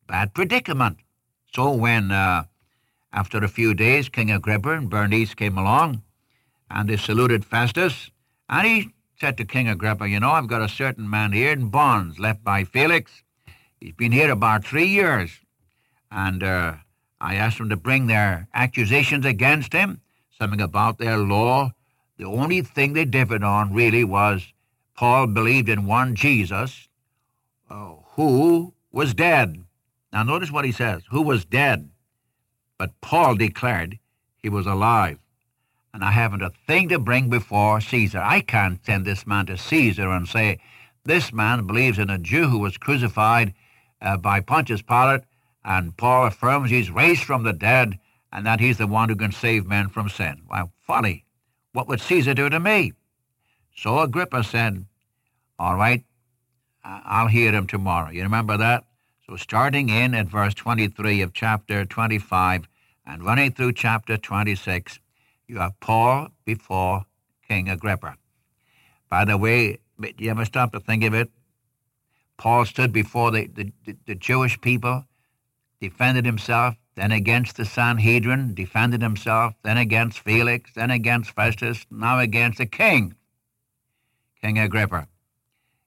bad 0.07 0.33
predicament. 0.33 0.97
So 1.53 1.71
when, 1.71 2.11
uh, 2.11 2.45
after 3.11 3.37
a 3.39 3.47
few 3.47 3.73
days, 3.73 4.09
King 4.09 4.31
Agrippa 4.31 4.71
and 4.71 4.89
Bernice 4.89 5.35
came 5.35 5.57
along, 5.57 6.02
and 6.73 6.89
they 6.89 6.97
saluted 6.97 7.45
Festus, 7.45 8.09
and 8.49 8.67
he 8.67 8.89
said 9.19 9.37
to 9.37 9.45
King 9.45 9.69
Agrippa, 9.69 10.09
you 10.09 10.19
know, 10.19 10.31
I've 10.31 10.47
got 10.47 10.63
a 10.63 10.67
certain 10.67 11.07
man 11.07 11.31
here 11.31 11.51
in 11.51 11.69
bonds 11.69 12.17
left 12.17 12.43
by 12.43 12.63
Felix. 12.63 13.23
He's 13.79 13.93
been 13.93 14.11
here 14.11 14.31
about 14.31 14.65
three 14.65 14.87
years, 14.87 15.39
and 16.11 16.43
uh, 16.43 16.73
I 17.21 17.35
asked 17.35 17.59
them 17.59 17.69
to 17.69 17.77
bring 17.77 18.07
their 18.07 18.47
accusations 18.55 19.25
against 19.25 19.71
him, 19.71 20.01
something 20.37 20.59
about 20.59 20.97
their 20.97 21.17
law. 21.17 21.71
The 22.17 22.25
only 22.25 22.61
thing 22.61 22.93
they 22.93 23.05
differed 23.05 23.43
on 23.43 23.73
really 23.73 24.03
was 24.03 24.51
Paul 24.95 25.27
believed 25.27 25.69
in 25.69 25.85
one 25.85 26.15
Jesus, 26.15 26.87
oh, 27.69 28.05
who 28.15 28.73
was 28.91 29.13
dead. 29.13 29.63
Now, 30.11 30.23
notice 30.23 30.51
what 30.51 30.65
he 30.65 30.71
says 30.71 31.03
who 31.09 31.21
was 31.21 31.45
dead. 31.45 31.89
But 32.79 32.99
Paul 33.01 33.35
declared 33.35 33.99
he 34.41 34.49
was 34.49 34.65
alive. 34.65 35.19
And 35.93 36.03
I 36.03 36.11
haven't 36.11 36.41
a 36.41 36.51
thing 36.65 36.89
to 36.89 36.97
bring 36.97 37.29
before 37.29 37.79
Caesar. 37.79 38.19
I 38.19 38.41
can't 38.41 38.83
send 38.83 39.05
this 39.05 39.27
man 39.27 39.45
to 39.45 39.57
Caesar 39.57 40.09
and 40.09 40.27
say, 40.27 40.59
This 41.05 41.31
man 41.31 41.67
believes 41.67 41.99
in 41.99 42.09
a 42.09 42.17
Jew 42.17 42.47
who 42.47 42.57
was 42.57 42.77
crucified 42.77 43.53
uh, 44.01 44.17
by 44.17 44.39
Pontius 44.39 44.81
Pilate, 44.81 45.21
and 45.63 45.95
Paul 45.95 46.25
affirms 46.25 46.71
he's 46.71 46.89
raised 46.89 47.23
from 47.23 47.43
the 47.43 47.53
dead 47.53 47.99
and 48.31 48.45
that 48.45 48.59
he's 48.59 48.79
the 48.79 48.87
one 48.87 49.09
who 49.09 49.15
can 49.15 49.31
save 49.31 49.67
men 49.67 49.87
from 49.89 50.09
sin. 50.09 50.41
Well, 50.49 50.71
folly! 50.81 51.25
What 51.73 51.87
would 51.87 52.01
Caesar 52.01 52.33
do 52.33 52.49
to 52.49 52.59
me? 52.59 52.93
So 53.75 53.99
Agrippa 53.99 54.43
said, 54.43 54.85
All 55.59 55.75
right, 55.75 56.03
I'll 56.83 57.27
hear 57.27 57.51
him 57.51 57.67
tomorrow. 57.67 58.09
You 58.09 58.23
remember 58.23 58.57
that? 58.57 58.83
So 59.27 59.35
starting 59.35 59.89
in 59.89 60.15
at 60.15 60.27
verse 60.27 60.53
23 60.55 61.21
of 61.21 61.33
chapter 61.33 61.85
25 61.85 62.67
and 63.05 63.23
running 63.23 63.51
through 63.51 63.73
chapter 63.73 64.17
26, 64.17 64.99
you 65.47 65.59
are 65.59 65.73
Paul 65.79 66.29
before 66.45 67.05
King 67.47 67.69
Agrippa. 67.69 68.15
By 69.09 69.25
the 69.25 69.37
way, 69.37 69.79
you 70.17 70.29
ever 70.29 70.45
stop 70.45 70.71
to 70.73 70.79
think 70.79 71.03
of 71.03 71.13
it? 71.13 71.29
Paul 72.37 72.65
stood 72.65 72.91
before 72.91 73.31
the, 73.31 73.47
the, 73.47 73.71
the 74.05 74.15
Jewish 74.15 74.59
people, 74.59 75.05
defended 75.79 76.25
himself, 76.25 76.75
then 76.95 77.11
against 77.11 77.57
the 77.57 77.65
Sanhedrin, 77.65 78.53
defended 78.53 79.01
himself, 79.01 79.53
then 79.63 79.77
against 79.77 80.19
Felix, 80.19 80.71
then 80.75 80.91
against 80.91 81.31
Festus, 81.31 81.85
now 81.89 82.19
against 82.19 82.57
the 82.57 82.65
king, 82.65 83.15
King 84.41 84.59
Agrippa 84.59 85.07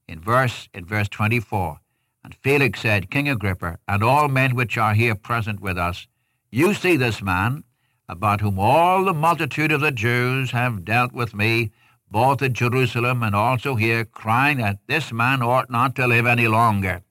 in 0.09 0.21
verse 0.21 0.69
in 0.75 0.85
verse 0.85 1.09
24. 1.09 1.81
And 2.25 2.35
Felix 2.35 2.81
said, 2.81 3.11
King 3.11 3.29
Agrippa, 3.29 3.79
and 3.87 4.03
all 4.03 4.29
men 4.29 4.55
which 4.55 4.77
are 4.77 4.95
here 4.95 5.15
present 5.15 5.61
with 5.61 5.79
us, 5.79 6.07
you 6.51 6.75
see 6.75 6.97
this 6.97 7.23
man, 7.23 7.65
about 8.09 8.41
whom 8.41 8.59
all 8.59 9.05
the 9.05 9.15
multitude 9.15 9.73
of 9.73 9.81
the 9.81 9.91
Jews 9.91 10.51
have 10.51 10.85
dealt 10.85 11.13
with 11.13 11.35
me, 11.35 11.71
both 12.11 12.43
at 12.43 12.53
Jerusalem 12.53 13.23
and 13.23 13.35
also 13.35 13.75
here, 13.75 14.05
crying 14.05 14.59
that 14.59 14.79
this 14.87 15.13
man 15.13 15.43
ought 15.43 15.71
not 15.71 15.95
to 15.97 16.07
live 16.07 16.27
any 16.27 16.49
longer. 16.49 17.03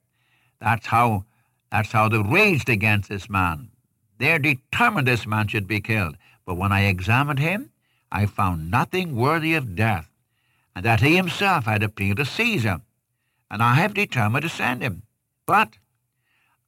That's 0.60 0.86
how 0.86 1.24
that's 1.70 1.92
how 1.92 2.08
they 2.08 2.22
raged 2.22 2.68
against 2.68 3.08
this 3.08 3.28
man. 3.28 3.70
They're 4.18 4.38
determined 4.38 5.06
this 5.06 5.26
man 5.26 5.48
should 5.48 5.66
be 5.66 5.80
killed. 5.80 6.16
But 6.46 6.54
when 6.54 6.72
I 6.72 6.82
examined 6.82 7.40
him, 7.40 7.70
I 8.10 8.26
found 8.26 8.70
nothing 8.70 9.16
worthy 9.16 9.54
of 9.54 9.74
death, 9.74 10.08
and 10.74 10.84
that 10.84 11.00
he 11.00 11.16
himself 11.16 11.64
had 11.64 11.82
appealed 11.82 12.18
to 12.18 12.24
Caesar 12.24 12.80
and 13.50 13.62
I 13.62 13.74
have 13.74 13.94
determined 13.94 14.42
to 14.42 14.48
send 14.48 14.82
him. 14.82 15.02
But 15.46 15.74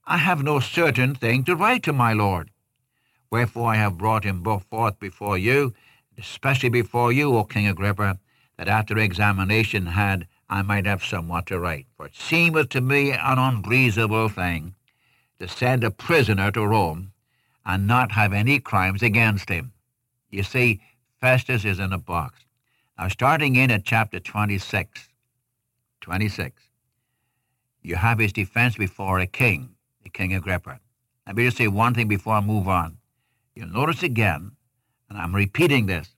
I 0.07 0.19
have 0.19 0.43
no 0.43 0.61
certain 0.61 1.15
thing 1.15 1.45
to 1.45 1.57
write 1.57 1.83
to 1.85 1.93
my 1.93 2.13
lord. 2.13 2.51
Wherefore 3.31 3.73
I 3.73 3.77
have 3.77 3.99
brought 3.99 4.25
him 4.25 4.43
forth 4.43 4.99
before 4.99 5.37
you, 5.37 5.75
especially 6.17 6.71
before 6.71 7.13
you, 7.13 7.37
O 7.37 7.45
King 7.45 7.69
Agrippa, 7.69 8.19
that 8.57 8.69
after 8.69 8.99
examination 8.99 9.87
had 9.87 10.27
I 10.51 10.63
might 10.63 10.87
have 10.87 11.05
somewhat 11.05 11.47
to 11.47 11.59
write. 11.59 11.87
For 11.97 12.07
it 12.07 12.17
seemeth 12.17 12.71
to 12.71 12.81
me 12.81 13.13
an 13.13 13.39
unreasonable 13.39 14.31
thing 14.31 14.75
to 15.39 15.47
send 15.47 15.85
a 15.85 15.91
prisoner 15.91 16.51
to 16.53 16.67
Rome 16.67 17.13
and 17.67 17.87
not 17.87 18.13
have 18.13 18.33
any 18.33 18.59
crimes 18.61 19.03
against 19.03 19.51
him. 19.51 19.73
You 20.31 20.43
see, 20.43 20.81
Festus 21.21 21.65
is 21.65 21.79
in 21.79 21.93
a 21.93 21.99
box. 21.99 22.41
Now, 22.99 23.09
starting 23.09 23.57
in 23.57 23.71
at 23.71 23.85
chapter 23.85 24.21
26, 24.21 25.09
26, 26.01 26.63
you 27.83 27.97
have 27.97 28.19
his 28.19 28.33
defense 28.33 28.77
before 28.77 29.19
a 29.19 29.27
king, 29.27 29.77
the 30.03 30.11
King 30.11 30.35
Agrippa. 30.35 30.81
Let 31.27 31.37
me 31.37 31.45
just 31.45 31.59
say 31.59 31.69
one 31.69 31.95
thing 31.95 32.09
before 32.09 32.35
I 32.35 32.41
move 32.41 32.69
on. 32.69 32.98
You'll 33.59 33.71
notice 33.71 34.05
again, 34.05 34.53
and 35.11 35.19
I'm 35.19 35.35
repeating 35.35 35.87
this, 35.87 36.15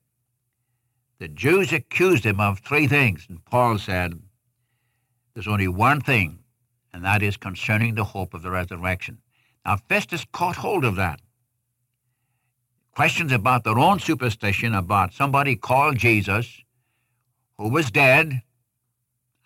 the 1.19 1.27
Jews 1.27 1.73
accused 1.73 2.27
him 2.27 2.39
of 2.39 2.59
three 2.59 2.87
things, 2.87 3.25
and 3.31 3.43
Paul 3.47 3.79
said, 3.79 4.21
there's 5.33 5.49
only 5.49 5.67
one 5.67 6.03
thing, 6.03 6.41
and 6.93 7.03
that 7.03 7.23
is 7.23 7.39
concerning 7.39 7.95
the 7.95 8.05
hope 8.05 8.35
of 8.35 8.43
the 8.43 8.51
resurrection. 8.51 9.23
Now, 9.65 9.79
Festus 9.79 10.27
caught 10.31 10.57
hold 10.57 10.85
of 10.85 10.97
that. 10.97 11.23
Questions 12.95 13.33
about 13.33 13.65
their 13.65 13.79
own 13.79 14.01
superstition 14.01 14.75
about 14.75 15.15
somebody 15.15 15.57
called 15.57 15.97
Jesus 15.97 16.61
who 17.57 17.71
was 17.71 17.91
dead, 17.91 18.43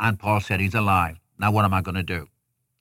and 0.01 0.19
Paul 0.19 0.41
said 0.41 0.59
he's 0.59 0.75
alive. 0.75 1.21
Now, 1.39 1.53
what 1.53 1.65
am 1.65 1.73
I 1.73 1.81
going 1.81 1.95
to 1.95 2.03
do? 2.03 2.27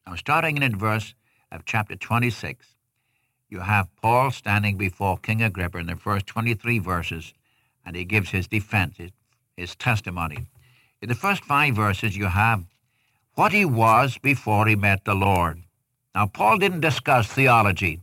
I'm 0.07 0.17
starting 0.17 0.59
in 0.59 0.75
verse 0.75 1.13
of 1.51 1.65
chapter 1.65 1.95
26, 1.95 2.72
you 3.53 3.59
have 3.59 3.87
Paul 4.01 4.31
standing 4.31 4.77
before 4.77 5.17
King 5.19 5.43
Agrippa 5.43 5.77
in 5.77 5.85
the 5.85 5.95
first 5.95 6.25
23 6.25 6.79
verses, 6.79 7.33
and 7.85 7.95
he 7.95 8.03
gives 8.03 8.31
his 8.31 8.47
defense, 8.47 8.97
his, 8.97 9.11
his 9.55 9.75
testimony. 9.75 10.47
In 11.03 11.07
the 11.07 11.15
first 11.15 11.45
five 11.45 11.75
verses, 11.75 12.17
you 12.17 12.25
have 12.25 12.63
what 13.35 13.51
he 13.51 13.63
was 13.63 14.17
before 14.17 14.65
he 14.65 14.75
met 14.75 15.05
the 15.05 15.13
Lord. 15.13 15.61
Now, 16.15 16.25
Paul 16.25 16.57
didn't 16.57 16.79
discuss 16.81 17.27
theology. 17.27 18.01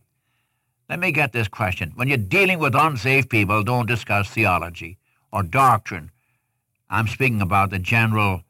Let 0.89 1.01
me 1.01 1.11
get 1.11 1.33
this 1.33 1.49
question. 1.49 1.93
When 1.97 2.07
you're 2.07 2.17
dealing 2.17 2.61
with 2.61 2.75
unsaved 2.75 3.29
people, 3.29 3.65
don't 3.65 3.87
discuss 3.87 4.31
theology 4.31 4.99
or 5.33 5.43
doctrine. 5.43 6.11
I'm 6.89 7.09
speaking 7.09 7.43
about 7.43 7.71
the 7.71 7.79
general 7.81 8.43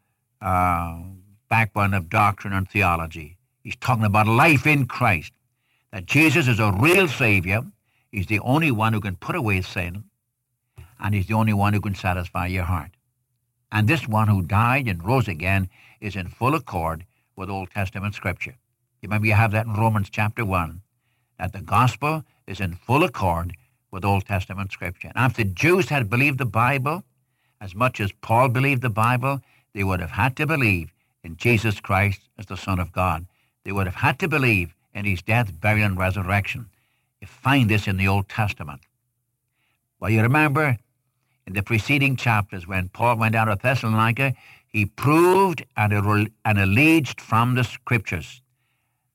uh, 0.43 1.01
backbone 1.49 1.95
of 1.95 2.11
doctrine 2.11 2.53
and 2.53 2.69
theology. 2.69 3.39
He's 3.63 3.77
talking 3.77 4.05
about 4.05 4.27
life 4.27 4.67
in 4.67 4.87
Christ, 4.87 5.33
that 5.93 6.07
Jesus 6.07 6.49
is 6.49 6.61
a 6.61 6.73
real 6.73 7.09
Savior. 7.09 7.63
He's 8.11 8.27
the 8.27 8.41
only 8.41 8.71
one 8.71 8.93
who 8.93 9.01
can 9.01 9.17
put 9.17 9.37
away 9.37 9.63
sin, 9.63 10.05
and 10.99 11.15
he's 11.15 11.27
the 11.27 11.35
only 11.35 11.53
one 11.53 11.73
who 11.73 11.81
can 11.81 11.95
satisfy 11.95 12.47
your 12.47 12.65
heart. 12.65 12.91
And 13.73 13.87
this 13.87 14.09
one 14.09 14.29
who 14.29 14.43
died 14.43 14.89
and 14.89 15.05
rose 15.05 15.29
again 15.29 15.69
is 16.01 16.17
in 16.17 16.29
full 16.29 16.55
accord 16.55 17.05
with 17.37 17.51
Old 17.51 17.71
Testament 17.71 18.15
Scripture. 18.15 18.57
You 19.01 19.09
remember 19.09 19.27
you 19.27 19.35
have 19.35 19.53
that 19.53 19.67
in 19.67 19.75
Romans 19.75 20.11
chapter 20.11 20.45
1, 20.45 20.81
that 21.39 21.53
the 21.53 21.61
gospel 21.61 22.25
is 22.47 22.61
in 22.61 22.75
full 22.75 23.05
accord 23.05 23.55
with 23.91 24.05
Old 24.05 24.27
Testament 24.27 24.73
Scripture. 24.73 25.13
And 25.15 25.31
if 25.31 25.37
the 25.37 25.45
Jews 25.45 25.89
had 25.89 26.11
believed 26.11 26.39
the 26.39 26.45
Bible 26.45 27.05
as 27.61 27.75
much 27.75 28.01
as 28.01 28.13
Paul 28.13 28.49
believed 28.49 28.83
the 28.83 28.91
Bible, 28.91 29.41
they 29.73 29.85
would 29.85 30.01
have 30.01 30.11
had 30.11 30.37
to 30.37 30.47
believe 30.47 30.93
in 31.23 31.37
Jesus 31.37 31.81
Christ 31.81 32.21
as 32.39 32.47
the 32.47 32.57
Son 32.57 32.79
of 32.79 32.93
God. 32.93 33.27
They 33.65 33.73
would 33.73 33.87
have 33.87 33.97
had 33.97 34.19
to 34.21 34.29
believe 34.29 34.75
in 34.95 35.05
his 35.05 35.23
death, 35.23 35.61
burial, 35.61 35.87
and 35.87 35.99
resurrection. 35.99 36.67
You 37.21 37.27
find 37.27 37.69
this 37.69 37.87
in 37.87 37.97
the 37.97 38.09
Old 38.09 38.29
Testament. 38.29 38.81
Well, 39.99 40.11
you 40.11 40.23
remember 40.23 40.79
in 41.47 41.53
the 41.53 41.63
preceding 41.63 42.17
chapters 42.17 42.67
when 42.67 42.89
Paul 42.89 43.17
went 43.17 43.35
out 43.35 43.49
of 43.49 43.61
Thessalonica, 43.61 44.35
he 44.67 44.87
proved 44.87 45.65
and, 45.77 45.93
and 46.45 46.59
alleged 46.59 47.21
from 47.21 47.55
the 47.55 47.65
Scriptures 47.65 48.41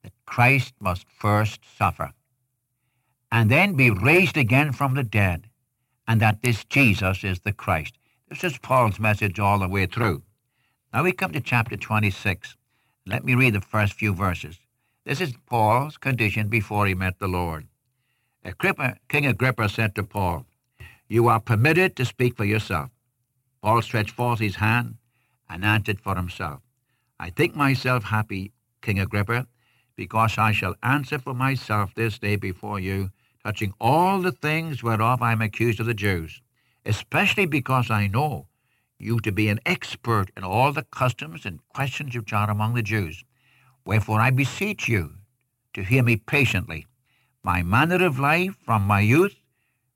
that 0.03 0.11
Christ 0.25 0.73
must 0.79 1.05
first 1.09 1.61
suffer 1.77 2.11
and 3.31 3.49
then 3.51 3.73
be 3.73 3.89
raised 3.89 4.37
again 4.37 4.71
from 4.71 4.93
the 4.93 5.03
dead, 5.03 5.49
and 6.07 6.21
that 6.21 6.41
this 6.41 6.63
Jesus 6.63 7.23
is 7.23 7.41
the 7.41 7.51
Christ. 7.51 7.97
This 8.29 8.43
is 8.43 8.57
Paul's 8.57 8.99
message 8.99 9.39
all 9.39 9.59
the 9.59 9.67
way 9.67 9.87
through. 9.87 10.23
Now 10.93 11.03
we 11.03 11.11
come 11.11 11.33
to 11.33 11.41
chapter 11.41 11.75
26. 11.75 12.55
Let 13.05 13.25
me 13.25 13.35
read 13.35 13.53
the 13.53 13.61
first 13.61 13.93
few 13.93 14.13
verses. 14.13 14.57
This 15.05 15.21
is 15.21 15.35
Paul's 15.45 15.97
condition 15.97 16.47
before 16.47 16.87
he 16.87 16.95
met 16.95 17.19
the 17.19 17.27
Lord. 17.27 17.67
Agrippa, 18.43 18.97
King 19.07 19.27
Agrippa 19.27 19.69
said 19.69 19.93
to 19.93 20.03
Paul, 20.03 20.47
You 21.07 21.27
are 21.27 21.39
permitted 21.39 21.95
to 21.95 22.05
speak 22.05 22.35
for 22.35 22.43
yourself. 22.43 22.89
Paul 23.61 23.83
stretched 23.83 24.15
forth 24.15 24.39
his 24.39 24.55
hand 24.55 24.97
and 25.47 25.63
answered 25.63 26.01
for 26.01 26.15
himself. 26.15 26.61
I 27.19 27.29
think 27.29 27.55
myself 27.55 28.05
happy, 28.05 28.51
King 28.81 28.99
Agrippa, 28.99 29.45
because 29.95 30.39
I 30.39 30.51
shall 30.51 30.73
answer 30.81 31.19
for 31.19 31.35
myself 31.35 31.93
this 31.93 32.17
day 32.17 32.35
before 32.35 32.79
you, 32.79 33.11
touching 33.43 33.75
all 33.79 34.23
the 34.23 34.31
things 34.31 34.81
whereof 34.81 35.21
I 35.21 35.33
am 35.33 35.41
accused 35.41 35.79
of 35.79 35.85
the 35.85 35.93
Jews, 35.93 36.41
especially 36.83 37.45
because 37.45 37.91
I 37.91 38.07
know 38.07 38.47
you 38.97 39.19
to 39.19 39.31
be 39.31 39.49
an 39.49 39.59
expert 39.67 40.31
in 40.35 40.43
all 40.43 40.71
the 40.71 40.81
customs 40.81 41.45
and 41.45 41.59
questions 41.69 42.15
which 42.15 42.33
are 42.33 42.49
among 42.49 42.73
the 42.73 42.81
Jews. 42.81 43.23
Wherefore 43.85 44.19
I 44.19 44.31
beseech 44.31 44.87
you 44.87 45.13
to 45.73 45.83
hear 45.83 46.03
me 46.03 46.17
patiently. 46.17 46.87
My 47.43 47.61
manner 47.61 48.03
of 48.03 48.19
life 48.19 48.55
from 48.65 48.81
my 48.81 49.01
youth, 49.01 49.35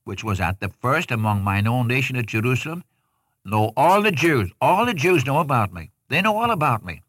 which 0.03 0.23
was 0.23 0.39
at 0.39 0.59
the 0.59 0.69
first 0.69 1.11
among 1.11 1.43
mine 1.43 1.67
own 1.67 1.87
nation 1.87 2.15
at 2.15 2.27
Jerusalem, 2.27 2.83
know 3.43 3.73
all 3.75 4.01
the 4.01 4.11
Jews. 4.11 4.51
All 4.61 4.85
the 4.85 4.93
Jews 4.93 5.25
know 5.25 5.39
about 5.39 5.73
me. 5.73 5.89
They 6.09 6.21
know 6.21 6.37
all 6.37 6.51
about 6.51 6.85
me. 6.85 7.01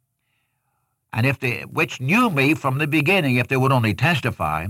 And 1.13 1.27
if 1.27 1.39
they, 1.41 1.63
which 1.63 2.01
knew 2.01 2.31
me 2.31 2.55
from 2.55 2.79
the 2.79 2.87
beginning, 2.87 3.37
if 3.37 3.49
they 3.49 3.57
would 3.57 3.73
only 3.73 3.95
testify 3.95 4.69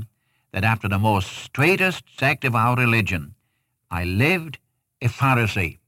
that 0.52 0.64
after 0.64 0.88
the 0.88 0.98
most 0.98 1.30
straightest 1.30 2.04
sect 2.18 2.44
of 2.44 2.56
our 2.56 2.76
religion, 2.76 3.34
I 3.90 4.04
lived 4.04 4.58
a 5.00 5.06
Pharisee. 5.08 5.78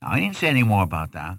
Now, 0.00 0.10
I 0.12 0.20
didn't 0.20 0.36
say 0.36 0.48
any 0.48 0.62
more 0.62 0.84
about 0.84 1.12
that. 1.12 1.38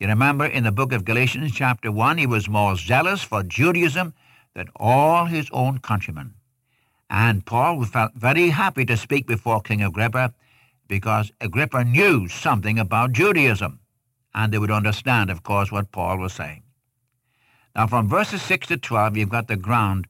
You 0.00 0.08
remember 0.08 0.44
in 0.44 0.64
the 0.64 0.72
book 0.72 0.92
of 0.92 1.04
Galatians, 1.04 1.52
chapter 1.52 1.92
1, 1.92 2.18
he 2.18 2.26
was 2.26 2.48
more 2.48 2.76
zealous 2.76 3.22
for 3.22 3.44
Judaism 3.44 4.12
than 4.54 4.68
all 4.74 5.26
his 5.26 5.48
own 5.52 5.78
countrymen. 5.78 6.34
And 7.08 7.46
Paul 7.46 7.84
felt 7.84 8.14
very 8.14 8.48
happy 8.48 8.84
to 8.86 8.96
speak 8.96 9.26
before 9.26 9.60
King 9.60 9.82
Agrippa 9.82 10.34
because 10.88 11.30
Agrippa 11.40 11.84
knew 11.84 12.28
something 12.28 12.78
about 12.78 13.12
Judaism, 13.12 13.78
and 14.34 14.52
they 14.52 14.58
would 14.58 14.70
understand, 14.70 15.30
of 15.30 15.44
course, 15.44 15.70
what 15.70 15.92
Paul 15.92 16.18
was 16.18 16.32
saying. 16.32 16.64
Now, 17.76 17.86
from 17.86 18.08
verses 18.08 18.42
6 18.42 18.66
to 18.68 18.76
12, 18.76 19.16
you've 19.16 19.28
got 19.28 19.46
the 19.46 19.56
ground 19.56 20.08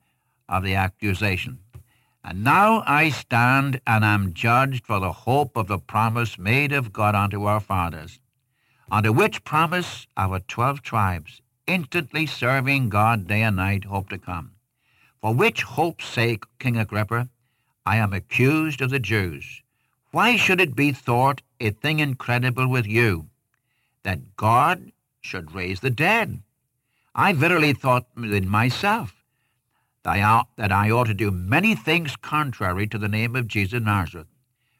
of 0.48 0.62
the 0.62 0.74
accusation. 0.74 1.58
And 2.24 2.42
now 2.42 2.82
I 2.86 3.10
stand 3.10 3.82
and 3.86 4.02
am 4.02 4.32
judged 4.32 4.86
for 4.86 4.98
the 4.98 5.12
hope 5.12 5.56
of 5.56 5.66
the 5.66 5.78
promise 5.78 6.38
made 6.38 6.72
of 6.72 6.92
God 6.92 7.14
unto 7.14 7.44
our 7.44 7.60
fathers, 7.60 8.18
unto 8.94 9.10
which 9.10 9.42
promise 9.42 10.06
our 10.16 10.38
twelve 10.38 10.80
tribes, 10.80 11.42
instantly 11.66 12.26
serving 12.26 12.88
God 12.88 13.26
day 13.26 13.42
and 13.42 13.56
night, 13.56 13.82
hope 13.82 14.08
to 14.08 14.18
come. 14.18 14.52
For 15.20 15.34
which 15.34 15.62
hope's 15.64 16.06
sake, 16.06 16.44
King 16.60 16.76
Agrippa, 16.76 17.28
I 17.84 17.96
am 17.96 18.12
accused 18.12 18.80
of 18.80 18.90
the 18.90 19.00
Jews. 19.00 19.62
Why 20.12 20.36
should 20.36 20.60
it 20.60 20.76
be 20.76 20.92
thought 20.92 21.42
a 21.58 21.70
thing 21.70 21.98
incredible 21.98 22.68
with 22.68 22.86
you 22.86 23.26
that 24.04 24.36
God 24.36 24.92
should 25.20 25.56
raise 25.56 25.80
the 25.80 25.90
dead? 25.90 26.40
I 27.16 27.32
verily 27.32 27.72
thought 27.72 28.06
within 28.14 28.48
myself 28.48 29.12
that 30.04 30.70
I 30.70 30.90
ought 30.92 31.06
to 31.08 31.14
do 31.14 31.32
many 31.32 31.74
things 31.74 32.14
contrary 32.14 32.86
to 32.86 32.98
the 32.98 33.08
name 33.08 33.34
of 33.34 33.48
Jesus 33.48 33.82
Nazareth, 33.82 34.28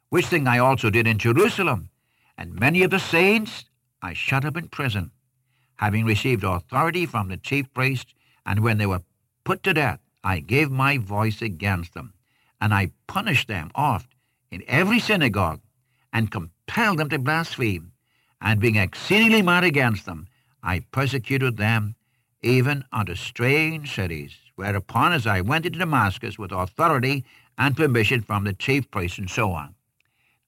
which 0.09 0.27
thing 0.27 0.47
I 0.47 0.59
also 0.59 0.89
did 0.89 1.09
in 1.09 1.19
Jerusalem, 1.19 1.89
and 2.39 2.55
many 2.55 2.85
of 2.85 2.93
the 2.93 3.01
saints 3.01 3.65
I 4.05 4.13
shut 4.13 4.45
up 4.45 4.59
in 4.59 4.69
prison, 4.69 5.13
having 5.77 6.05
received 6.05 6.45
authority 6.45 7.07
from 7.07 7.29
the 7.29 7.39
chief 7.39 7.73
priests, 7.73 8.13
and 8.45 8.61
when 8.61 8.77
they 8.77 8.85
were 8.85 9.01
put 9.45 9.63
to 9.63 9.73
death, 9.73 9.99
I 10.23 10.41
gave 10.41 10.71
my 10.71 10.99
voice 10.99 11.41
against 11.41 11.95
them, 11.95 12.13
and 12.61 12.75
I 12.75 12.93
punished 13.07 13.49
them 13.49 13.71
oft 13.75 14.15
in 14.51 14.63
every 14.69 15.01
synagogue, 15.01 15.63
and 16.13 16.31
compelled 16.31 16.99
them 16.99 17.09
to 17.09 17.19
blaspheme, 17.19 17.93
and 18.43 18.61
being 18.61 18.77
exceedingly 18.77 19.41
mad 19.41 19.65
against 19.65 20.05
them, 20.05 20.29
I 20.63 20.81
persecuted 20.81 21.57
them 21.57 21.95
even 22.43 22.85
unto 22.93 23.15
strange 23.15 23.95
cities. 23.95 24.37
Whereupon, 24.55 25.13
as 25.13 25.27
I 25.27 25.41
went 25.41 25.65
into 25.65 25.79
Damascus 25.79 26.39
with 26.39 26.53
authority 26.53 27.25
and 27.57 27.75
permission 27.75 28.21
from 28.21 28.45
the 28.45 28.53
chief 28.53 28.91
priests, 28.91 29.17
and 29.17 29.31
so 29.31 29.53
on. 29.53 29.75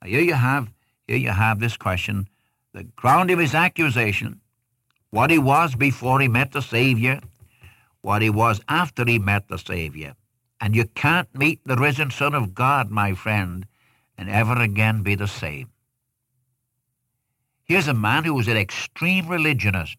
Now, 0.03 0.09
here 0.09 0.21
you 0.21 0.35
have 0.35 0.71
here 1.09 1.17
you 1.17 1.31
have 1.31 1.59
this 1.59 1.79
question, 1.79 2.29
the 2.77 2.85
ground 2.85 3.31
of 3.31 3.39
his 3.39 3.55
accusation, 3.55 4.39
what 5.09 5.31
he 5.31 5.39
was 5.39 5.75
before 5.75 6.21
he 6.21 6.29
met 6.29 6.53
the 6.53 6.61
Savior, 6.61 7.21
what 8.03 8.21
he 8.21 8.29
was 8.29 8.61
after 8.69 9.03
he 9.07 9.19
met 9.19 9.49
the 9.49 9.57
Savior. 9.57 10.15
And 10.61 10.77
you 10.77 10.85
can't 10.85 11.35
meet 11.35 11.61
the 11.65 11.77
risen 11.77 12.11
Son 12.11 12.35
of 12.35 12.55
God, 12.55 12.91
my 12.91 13.15
friend, 13.15 13.67
and 14.19 14.29
ever 14.29 14.61
again 14.61 15.03
be 15.03 15.15
the 15.15 15.27
same. 15.27 15.71
Here's 17.65 17.89
a 17.89 17.95
man 17.95 18.25
who 18.25 18.35
was 18.35 18.47
an 18.47 18.59
extreme 18.59 19.27
religionist, 19.27 19.97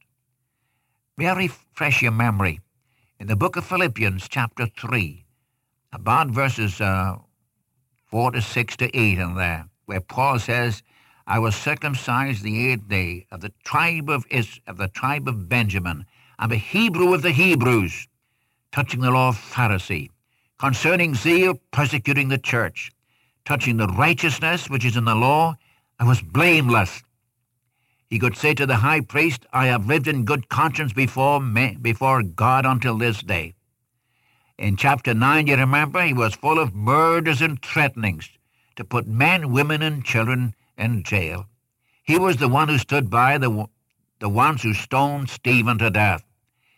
May 1.17 1.29
I 1.29 1.35
refresh 1.35 2.03
your 2.03 2.11
memory? 2.11 2.59
In 3.19 3.25
the 3.25 3.35
book 3.35 3.55
of 3.55 3.65
Philippians, 3.65 4.29
chapter 4.29 4.67
3, 4.67 5.25
about 5.93 6.27
verses 6.27 6.79
uh, 6.79 7.17
4 8.05 8.31
to 8.33 8.41
6 8.43 8.77
to 8.77 8.95
8 8.95 9.17
in 9.17 9.33
there, 9.33 9.67
where 9.87 9.99
Paul 9.99 10.37
says, 10.37 10.83
I 11.29 11.39
was 11.39 11.57
circumcised 11.57 12.41
the 12.41 12.69
eighth 12.69 12.87
day 12.87 13.27
of 13.31 13.41
the 13.41 13.51
tribe 13.65 14.09
of 14.09 14.25
Is- 14.31 14.61
of 14.65 14.77
the 14.77 14.87
tribe 14.87 15.27
of 15.27 15.49
Benjamin. 15.49 16.05
I'm 16.39 16.53
a 16.53 16.55
Hebrew 16.55 17.13
of 17.13 17.21
the 17.21 17.31
Hebrews, 17.31 18.07
touching 18.71 19.01
the 19.01 19.11
law 19.11 19.29
of 19.29 19.37
Pharisee, 19.37 20.09
concerning 20.57 21.15
zeal 21.15 21.59
persecuting 21.71 22.29
the 22.29 22.37
church, 22.37 22.91
touching 23.45 23.75
the 23.75 23.89
righteousness 23.89 24.69
which 24.69 24.85
is 24.85 24.95
in 24.95 25.05
the 25.05 25.15
law, 25.15 25.57
I 25.99 26.05
was 26.05 26.21
blameless. 26.21 27.03
He 28.09 28.19
could 28.19 28.37
say 28.37 28.53
to 28.53 28.65
the 28.65 28.77
high 28.77 29.01
priest, 29.01 29.45
I 29.51 29.67
have 29.67 29.87
lived 29.87 30.07
in 30.07 30.25
good 30.25 30.47
conscience 30.47 30.93
before, 30.93 31.41
me, 31.41 31.77
before 31.81 32.23
God 32.23 32.65
until 32.65 32.97
this 32.97 33.21
day. 33.21 33.55
In 34.57 34.77
chapter 34.77 35.13
9, 35.13 35.47
you 35.47 35.57
remember, 35.57 36.03
he 36.03 36.13
was 36.13 36.35
full 36.35 36.57
of 36.57 36.73
murders 36.73 37.41
and 37.41 37.61
threatenings 37.61 38.29
to 38.77 38.85
put 38.85 39.07
men, 39.07 39.51
women, 39.51 39.81
and 39.81 40.05
children 40.05 40.55
in 40.77 41.03
jail. 41.03 41.47
He 42.03 42.17
was 42.17 42.37
the 42.37 42.47
one 42.47 42.69
who 42.69 42.77
stood 42.77 43.09
by 43.09 43.37
the, 43.37 43.67
the 44.19 44.29
ones 44.29 44.61
who 44.61 44.73
stoned 44.73 45.29
Stephen 45.29 45.77
to 45.79 45.89
death. 45.89 46.23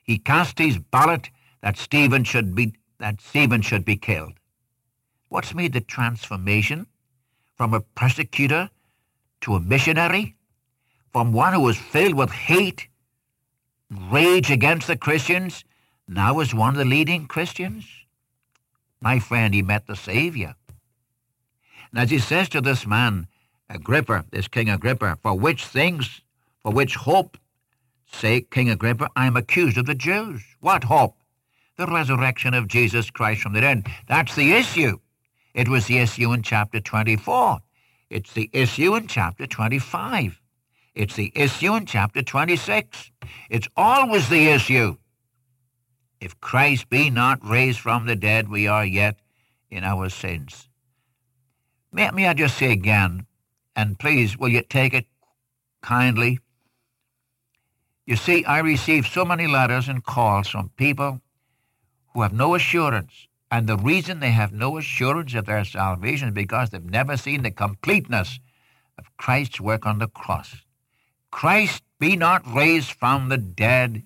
He 0.03 0.17
cast 0.17 0.57
his 0.57 0.77
ballot 0.77 1.29
that 1.61 1.77
Stephen 1.77 2.23
should 2.23 2.55
be, 2.55 2.73
that 2.99 3.21
Stephen 3.21 3.61
should 3.61 3.85
be 3.85 3.95
killed. 3.95 4.33
What's 5.27 5.53
made 5.53 5.73
the 5.73 5.81
transformation 5.81 6.87
from 7.55 7.73
a 7.73 7.81
persecutor 7.81 8.69
to 9.41 9.55
a 9.55 9.59
missionary? 9.59 10.35
from 11.11 11.33
one 11.33 11.53
who 11.53 11.61
was 11.61 11.77
filled 11.77 12.13
with 12.13 12.31
hate, 12.31 12.87
rage 13.89 14.51
against 14.51 14.87
the 14.87 14.97
Christians, 14.97 15.63
now 16.07 16.39
is 16.39 16.53
one 16.53 16.75
of 16.75 16.77
the 16.77 16.85
leading 16.85 17.27
Christians. 17.27 17.85
My 19.01 19.19
friend, 19.19 19.53
he 19.53 19.61
met 19.61 19.87
the 19.87 19.95
Savior. 19.95 20.55
And 21.91 21.99
as 21.99 22.11
he 22.11 22.19
says 22.19 22.49
to 22.49 22.61
this 22.61 22.85
man, 22.85 23.27
Agrippa, 23.69 24.25
this 24.31 24.47
King 24.47 24.69
Agrippa, 24.69 25.17
for 25.21 25.37
which 25.37 25.65
things, 25.65 26.21
for 26.63 26.71
which 26.71 26.95
hope, 26.95 27.37
say 28.11 28.41
King 28.41 28.69
Agrippa, 28.69 29.09
I 29.15 29.27
am 29.27 29.37
accused 29.37 29.77
of 29.77 29.85
the 29.85 29.95
Jews. 29.95 30.43
What 30.59 30.85
hope? 30.85 31.15
The 31.77 31.85
resurrection 31.85 32.53
of 32.53 32.67
Jesus 32.67 33.11
Christ 33.11 33.41
from 33.41 33.53
the 33.53 33.61
dead. 33.61 33.87
That's 34.07 34.35
the 34.35 34.53
issue. 34.53 34.99
It 35.53 35.69
was 35.69 35.85
the 35.85 35.99
issue 35.99 36.33
in 36.33 36.41
chapter 36.41 36.79
24. 36.79 37.59
It's 38.09 38.33
the 38.33 38.49
issue 38.53 38.95
in 38.95 39.07
chapter 39.07 39.45
25. 39.47 40.41
It's 40.95 41.15
the 41.15 41.31
issue 41.35 41.75
in 41.75 41.85
chapter 41.85 42.21
26. 42.23 43.11
It's 43.49 43.67
always 43.77 44.29
the 44.29 44.47
issue. 44.49 44.97
If 46.19 46.39
Christ 46.41 46.89
be 46.89 47.09
not 47.09 47.39
raised 47.43 47.79
from 47.79 48.05
the 48.05 48.15
dead, 48.15 48.49
we 48.49 48.67
are 48.67 48.85
yet 48.85 49.19
in 49.69 49.83
our 49.83 50.09
sins. 50.09 50.67
May, 51.91 52.09
may 52.11 52.27
I 52.27 52.33
just 52.33 52.57
say 52.57 52.71
again, 52.71 53.25
and 53.79 53.97
please, 53.97 54.37
will 54.37 54.49
you 54.49 54.61
take 54.61 54.93
it 54.93 55.05
kindly? 55.81 56.39
You 58.05 58.17
see, 58.17 58.43
I 58.43 58.59
receive 58.59 59.07
so 59.07 59.23
many 59.23 59.47
letters 59.47 59.87
and 59.87 60.03
calls 60.03 60.49
from 60.49 60.71
people 60.75 61.21
who 62.13 62.23
have 62.23 62.33
no 62.33 62.55
assurance. 62.55 63.27
And 63.49 63.67
the 63.67 63.77
reason 63.77 64.19
they 64.19 64.31
have 64.31 64.51
no 64.51 64.77
assurance 64.77 65.33
of 65.33 65.45
their 65.45 65.63
salvation 65.63 66.27
is 66.27 66.33
because 66.33 66.71
they've 66.71 66.83
never 66.83 67.15
seen 67.15 67.43
the 67.43 67.51
completeness 67.51 68.41
of 68.97 69.15
Christ's 69.15 69.61
work 69.61 69.85
on 69.85 69.99
the 69.99 70.09
cross. 70.09 70.57
Christ 71.31 71.81
be 71.99 72.17
not 72.17 72.45
raised 72.53 72.91
from 72.91 73.29
the 73.29 73.37
dead, 73.37 74.03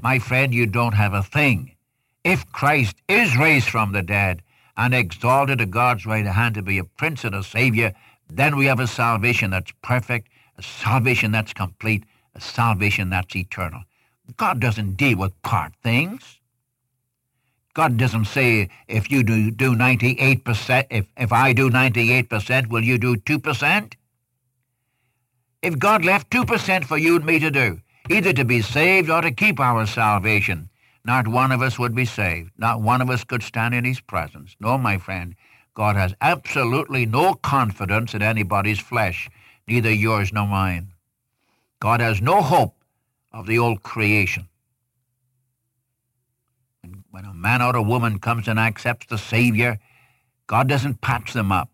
my 0.00 0.18
friend, 0.18 0.54
you 0.54 0.64
don't 0.64 0.94
have 0.94 1.12
a 1.12 1.22
thing. 1.22 1.76
If 2.24 2.50
Christ 2.52 2.96
is 3.06 3.36
raised 3.36 3.68
from 3.68 3.92
the 3.92 4.02
dead 4.02 4.40
and 4.78 4.94
exalted 4.94 5.58
to 5.58 5.66
God's 5.66 6.06
right 6.06 6.24
hand 6.24 6.54
to 6.54 6.62
be 6.62 6.78
a 6.78 6.84
prince 6.84 7.22
and 7.22 7.34
a 7.34 7.42
savior, 7.42 7.92
then 8.32 8.56
we 8.56 8.66
have 8.66 8.80
a 8.80 8.86
salvation 8.86 9.50
that's 9.50 9.72
perfect, 9.82 10.28
a 10.56 10.62
salvation 10.62 11.32
that's 11.32 11.52
complete, 11.52 12.04
a 12.34 12.40
salvation 12.40 13.10
that's 13.10 13.34
eternal. 13.34 13.82
God 14.36 14.60
doesn't 14.60 14.96
deal 14.96 15.18
with 15.18 15.40
part 15.42 15.72
things. 15.82 16.38
God 17.74 17.96
doesn't 17.96 18.24
say 18.26 18.68
if 18.88 19.10
you 19.10 19.22
do, 19.22 19.50
do 19.50 19.74
98%, 19.74 20.86
if, 20.90 21.06
if 21.16 21.32
I 21.32 21.52
do 21.52 21.70
98%, 21.70 22.68
will 22.68 22.82
you 22.82 22.98
do 22.98 23.16
2%? 23.16 23.92
If 25.62 25.78
God 25.78 26.04
left 26.04 26.30
2% 26.30 26.84
for 26.84 26.98
you 26.98 27.16
and 27.16 27.24
me 27.24 27.38
to 27.38 27.50
do, 27.50 27.80
either 28.08 28.32
to 28.32 28.44
be 28.44 28.60
saved 28.60 29.10
or 29.10 29.20
to 29.20 29.30
keep 29.30 29.60
our 29.60 29.86
salvation, 29.86 30.68
not 31.04 31.28
one 31.28 31.52
of 31.52 31.62
us 31.62 31.78
would 31.78 31.94
be 31.94 32.04
saved. 32.04 32.50
Not 32.58 32.82
one 32.82 33.00
of 33.00 33.10
us 33.10 33.24
could 33.24 33.42
stand 33.42 33.74
in 33.74 33.84
his 33.84 34.00
presence. 34.00 34.56
No, 34.60 34.76
my 34.76 34.98
friend, 34.98 35.34
God 35.80 35.96
has 35.96 36.14
absolutely 36.20 37.06
no 37.06 37.32
confidence 37.32 38.12
in 38.12 38.20
anybody's 38.20 38.78
flesh, 38.78 39.30
neither 39.66 39.90
yours 39.90 40.30
nor 40.30 40.46
mine. 40.46 40.92
God 41.80 42.00
has 42.00 42.20
no 42.20 42.42
hope 42.42 42.74
of 43.32 43.46
the 43.46 43.58
old 43.58 43.82
creation. 43.82 44.46
And 46.82 47.02
when 47.10 47.24
a 47.24 47.32
man 47.32 47.62
or 47.62 47.74
a 47.74 47.82
woman 47.82 48.18
comes 48.18 48.46
and 48.46 48.58
accepts 48.58 49.06
the 49.06 49.16
Savior, 49.16 49.78
God 50.46 50.68
doesn't 50.68 51.00
patch 51.00 51.32
them 51.32 51.50
up. 51.50 51.70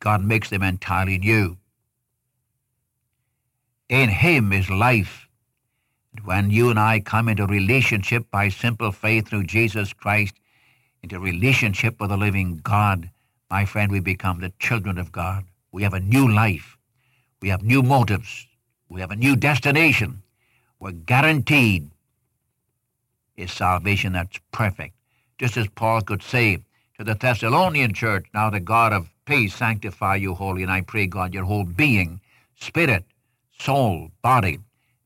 God 0.00 0.24
makes 0.24 0.48
them 0.48 0.62
entirely 0.62 1.18
new. 1.18 1.58
In 3.90 4.08
him 4.08 4.54
is 4.54 4.70
life. 4.70 5.28
And 6.14 6.24
When 6.24 6.48
you 6.48 6.70
and 6.70 6.80
I 6.80 7.00
come 7.00 7.28
into 7.28 7.46
relationship 7.46 8.30
by 8.30 8.48
simple 8.48 8.90
faith 8.90 9.28
through 9.28 9.44
Jesus 9.44 9.92
Christ, 9.92 10.32
into 11.06 11.20
relationship 11.20 12.00
with 12.00 12.10
the 12.10 12.16
living 12.16 12.58
God, 12.64 13.08
my 13.48 13.64
friend, 13.64 13.92
we 13.92 14.00
become 14.00 14.40
the 14.40 14.52
children 14.58 14.98
of 14.98 15.12
God. 15.12 15.44
We 15.70 15.84
have 15.84 15.94
a 15.94 16.00
new 16.00 16.26
life. 16.26 16.76
We 17.40 17.48
have 17.50 17.62
new 17.62 17.80
motives. 17.80 18.48
We 18.88 19.00
have 19.02 19.12
a 19.12 19.16
new 19.16 19.36
destination. 19.36 20.22
We're 20.80 20.90
guaranteed 20.90 21.90
a 23.38 23.46
salvation 23.46 24.14
that's 24.14 24.40
perfect. 24.50 24.94
Just 25.38 25.56
as 25.56 25.68
Paul 25.68 26.00
could 26.00 26.24
say 26.24 26.64
to 26.98 27.04
the 27.04 27.14
Thessalonian 27.14 27.94
church, 27.94 28.26
Now 28.34 28.50
the 28.50 28.58
God 28.58 28.92
of 28.92 29.08
peace 29.26 29.54
sanctify 29.54 30.16
you 30.16 30.34
wholly, 30.34 30.64
and 30.64 30.72
I 30.72 30.80
pray, 30.80 31.06
God, 31.06 31.32
your 31.32 31.44
whole 31.44 31.64
being, 31.64 32.20
spirit, 32.58 33.04
soul, 33.60 34.10
body, 34.22 34.58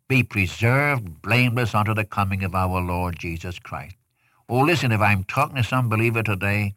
be 0.09 0.23
preserved 0.23 1.21
blameless 1.21 1.75
unto 1.75 1.93
the 1.93 2.07
coming 2.07 2.43
of 2.43 2.55
our 2.55 2.81
Lord 2.81 3.19
Jesus 3.19 3.59
Christ. 3.59 3.97
Oh, 4.53 4.63
listen, 4.63 4.91
if 4.91 5.01
I'm 5.01 5.23
talking 5.23 5.55
to 5.55 5.63
some 5.63 5.89
believer 5.89 6.25
today 6.25 6.75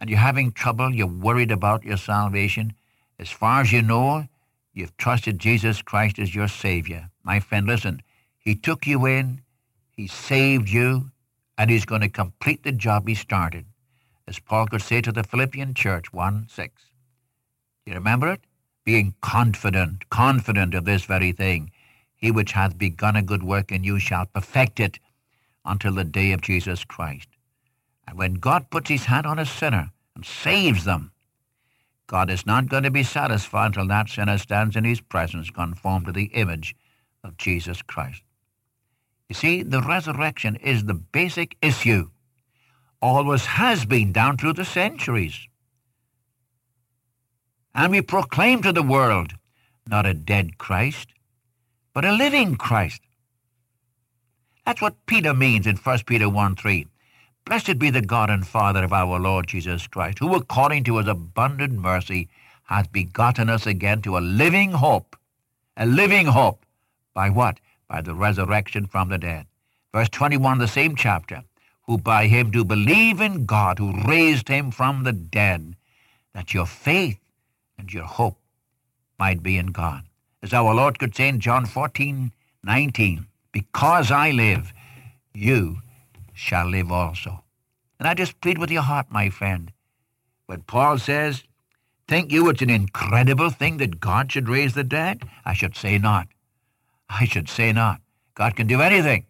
and 0.00 0.10
you're 0.10 0.18
having 0.18 0.50
trouble, 0.50 0.92
you're 0.92 1.06
worried 1.06 1.52
about 1.52 1.84
your 1.84 1.96
salvation, 1.96 2.72
as 3.16 3.30
far 3.30 3.60
as 3.60 3.72
you 3.72 3.80
know, 3.80 4.26
you've 4.72 4.96
trusted 4.96 5.38
Jesus 5.38 5.82
Christ 5.82 6.18
as 6.18 6.34
your 6.34 6.48
Savior. 6.48 7.10
My 7.22 7.38
friend, 7.38 7.64
listen, 7.64 8.02
He 8.36 8.56
took 8.56 8.88
you 8.88 9.06
in, 9.06 9.42
He 9.92 10.08
saved 10.08 10.68
you, 10.68 11.12
and 11.56 11.70
He's 11.70 11.86
going 11.86 12.00
to 12.00 12.08
complete 12.08 12.64
the 12.64 12.72
job 12.72 13.06
He 13.06 13.14
started. 13.14 13.66
As 14.26 14.40
Paul 14.40 14.66
could 14.66 14.82
say 14.82 15.00
to 15.00 15.12
the 15.12 15.22
Philippian 15.22 15.74
church, 15.74 16.12
1 16.12 16.48
6. 16.50 16.82
Do 17.84 17.92
you 17.92 17.94
remember 17.94 18.32
it? 18.32 18.40
being 18.84 19.14
confident, 19.20 20.08
confident 20.08 20.74
of 20.74 20.86
this 20.86 21.04
very 21.04 21.30
thing. 21.30 21.70
He 22.16 22.32
which 22.32 22.52
hath 22.52 22.78
begun 22.78 23.16
a 23.16 23.22
good 23.22 23.42
work 23.44 23.70
in 23.70 23.84
you 23.84 24.00
shall 24.00 24.26
perfect 24.26 24.80
it 24.80 24.98
until 25.68 25.94
the 25.94 26.04
day 26.04 26.32
of 26.32 26.40
Jesus 26.40 26.84
Christ. 26.84 27.28
And 28.06 28.18
when 28.18 28.34
God 28.34 28.70
puts 28.70 28.88
his 28.88 29.04
hand 29.04 29.26
on 29.26 29.38
a 29.38 29.46
sinner 29.46 29.90
and 30.16 30.24
saves 30.24 30.84
them, 30.84 31.12
God 32.06 32.30
is 32.30 32.46
not 32.46 32.68
going 32.68 32.84
to 32.84 32.90
be 32.90 33.02
satisfied 33.02 33.66
until 33.66 33.86
that 33.88 34.08
sinner 34.08 34.38
stands 34.38 34.76
in 34.76 34.84
his 34.84 35.00
presence 35.00 35.50
conformed 35.50 36.06
to 36.06 36.12
the 36.12 36.30
image 36.34 36.74
of 37.22 37.36
Jesus 37.36 37.82
Christ. 37.82 38.22
You 39.28 39.34
see, 39.34 39.62
the 39.62 39.82
resurrection 39.82 40.56
is 40.56 40.84
the 40.84 40.94
basic 40.94 41.56
issue. 41.60 42.08
Always 43.02 43.44
has 43.44 43.84
been 43.84 44.10
down 44.10 44.38
through 44.38 44.54
the 44.54 44.64
centuries. 44.64 45.46
And 47.74 47.92
we 47.92 48.00
proclaim 48.00 48.62
to 48.62 48.72
the 48.72 48.82
world 48.82 49.34
not 49.86 50.06
a 50.06 50.14
dead 50.14 50.58
Christ, 50.58 51.08
but 51.92 52.04
a 52.04 52.12
living 52.12 52.56
Christ. 52.56 53.02
That's 54.68 54.82
what 54.82 55.06
Peter 55.06 55.32
means 55.32 55.66
in 55.66 55.76
1 55.76 55.98
Peter 56.04 56.28
1 56.28 56.54
3. 56.54 56.86
Blessed 57.46 57.78
be 57.78 57.88
the 57.88 58.02
God 58.02 58.28
and 58.28 58.46
Father 58.46 58.84
of 58.84 58.92
our 58.92 59.18
Lord 59.18 59.46
Jesus 59.46 59.86
Christ, 59.86 60.18
who 60.18 60.34
according 60.34 60.84
to 60.84 60.98
his 60.98 61.08
abundant 61.08 61.72
mercy 61.72 62.28
hath 62.64 62.92
begotten 62.92 63.48
us 63.48 63.66
again 63.66 64.02
to 64.02 64.18
a 64.18 64.20
living 64.20 64.72
hope. 64.72 65.16
A 65.78 65.86
living 65.86 66.26
hope. 66.26 66.66
By 67.14 67.30
what? 67.30 67.60
By 67.88 68.02
the 68.02 68.14
resurrection 68.14 68.86
from 68.86 69.08
the 69.08 69.16
dead. 69.16 69.46
Verse 69.94 70.10
21, 70.10 70.58
the 70.58 70.68
same 70.68 70.96
chapter. 70.96 71.44
Who 71.86 71.96
by 71.96 72.26
him 72.26 72.50
do 72.50 72.62
believe 72.62 73.22
in 73.22 73.46
God, 73.46 73.78
who 73.78 74.02
raised 74.02 74.48
him 74.48 74.70
from 74.70 75.04
the 75.04 75.14
dead, 75.14 75.76
that 76.34 76.52
your 76.52 76.66
faith 76.66 77.20
and 77.78 77.90
your 77.90 78.04
hope 78.04 78.36
might 79.18 79.42
be 79.42 79.56
in 79.56 79.68
God. 79.68 80.02
As 80.42 80.52
our 80.52 80.74
Lord 80.74 80.98
could 80.98 81.16
say 81.16 81.26
in 81.26 81.40
John 81.40 81.64
14, 81.64 82.32
19, 82.62 83.26
because 83.52 84.10
I 84.10 84.30
live, 84.30 84.72
you 85.34 85.78
shall 86.34 86.66
live 86.68 86.92
also. 86.92 87.42
And 87.98 88.06
I 88.06 88.14
just 88.14 88.40
plead 88.40 88.58
with 88.58 88.70
your 88.70 88.82
heart, 88.82 89.06
my 89.10 89.30
friend. 89.30 89.72
When 90.46 90.62
Paul 90.62 90.98
says, 90.98 91.44
think 92.06 92.32
you 92.32 92.48
it's 92.48 92.62
an 92.62 92.70
incredible 92.70 93.50
thing 93.50 93.78
that 93.78 94.00
God 94.00 94.32
should 94.32 94.48
raise 94.48 94.74
the 94.74 94.84
dead? 94.84 95.22
I 95.44 95.52
should 95.54 95.76
say 95.76 95.98
not. 95.98 96.28
I 97.10 97.24
should 97.24 97.48
say 97.48 97.72
not. 97.72 98.00
God 98.34 98.56
can 98.56 98.66
do 98.66 98.80
anything. 98.80 99.26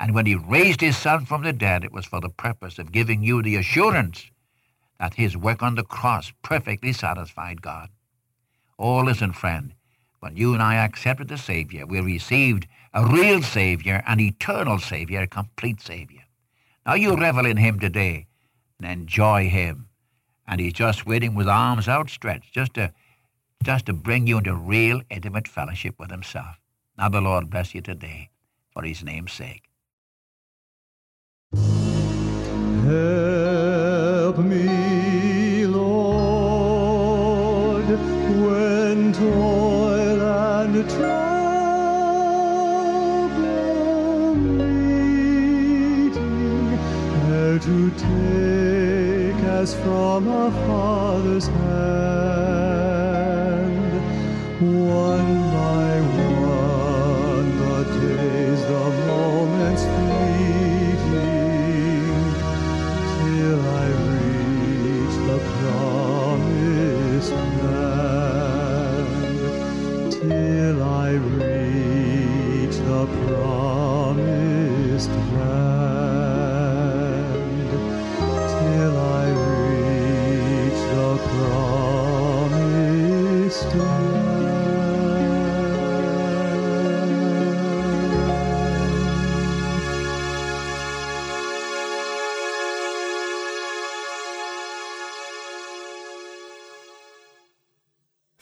And 0.00 0.14
when 0.14 0.26
he 0.26 0.34
raised 0.34 0.80
his 0.80 0.96
son 0.96 1.24
from 1.24 1.42
the 1.42 1.52
dead, 1.52 1.84
it 1.84 1.92
was 1.92 2.04
for 2.06 2.20
the 2.20 2.28
purpose 2.28 2.78
of 2.78 2.92
giving 2.92 3.22
you 3.22 3.42
the 3.42 3.56
assurance 3.56 4.30
that 4.98 5.14
his 5.14 5.36
work 5.36 5.62
on 5.62 5.74
the 5.74 5.84
cross 5.84 6.32
perfectly 6.42 6.92
satisfied 6.92 7.62
God. 7.62 7.88
Oh, 8.78 8.98
listen, 8.98 9.32
friend, 9.32 9.74
when 10.20 10.36
you 10.36 10.52
and 10.52 10.62
I 10.62 10.76
accepted 10.76 11.28
the 11.28 11.38
Savior, 11.38 11.86
we 11.86 12.00
received 12.00 12.66
a 12.92 13.06
real 13.06 13.42
Savior, 13.42 14.02
an 14.06 14.20
eternal 14.20 14.78
Savior, 14.78 15.20
a 15.20 15.26
complete 15.26 15.80
Savior. 15.80 16.22
Now 16.84 16.94
you 16.94 17.16
revel 17.16 17.46
in 17.46 17.56
him 17.58 17.78
today 17.78 18.26
and 18.80 18.90
enjoy 18.90 19.48
him. 19.48 19.88
And 20.46 20.60
he's 20.60 20.72
just 20.72 21.06
waiting 21.06 21.34
with 21.34 21.46
arms 21.46 21.88
outstretched 21.88 22.52
just 22.54 22.74
to, 22.74 22.92
just 23.62 23.86
to 23.86 23.92
bring 23.92 24.26
you 24.26 24.38
into 24.38 24.54
real 24.54 25.02
intimate 25.10 25.46
fellowship 25.46 25.96
with 25.98 26.10
himself. 26.10 26.58
Now 26.96 27.08
the 27.08 27.20
Lord 27.20 27.50
bless 27.50 27.74
you 27.74 27.82
today 27.82 28.30
for 28.72 28.82
his 28.82 29.04
name's 29.04 29.32
sake. 29.32 29.64
Help 32.88 34.38
me, 34.38 34.87
take 47.98 49.42
as 49.44 49.74
from 49.74 50.28
a 50.28 50.50
father's 50.66 51.46
hand, 51.46 52.52
one 54.60 55.37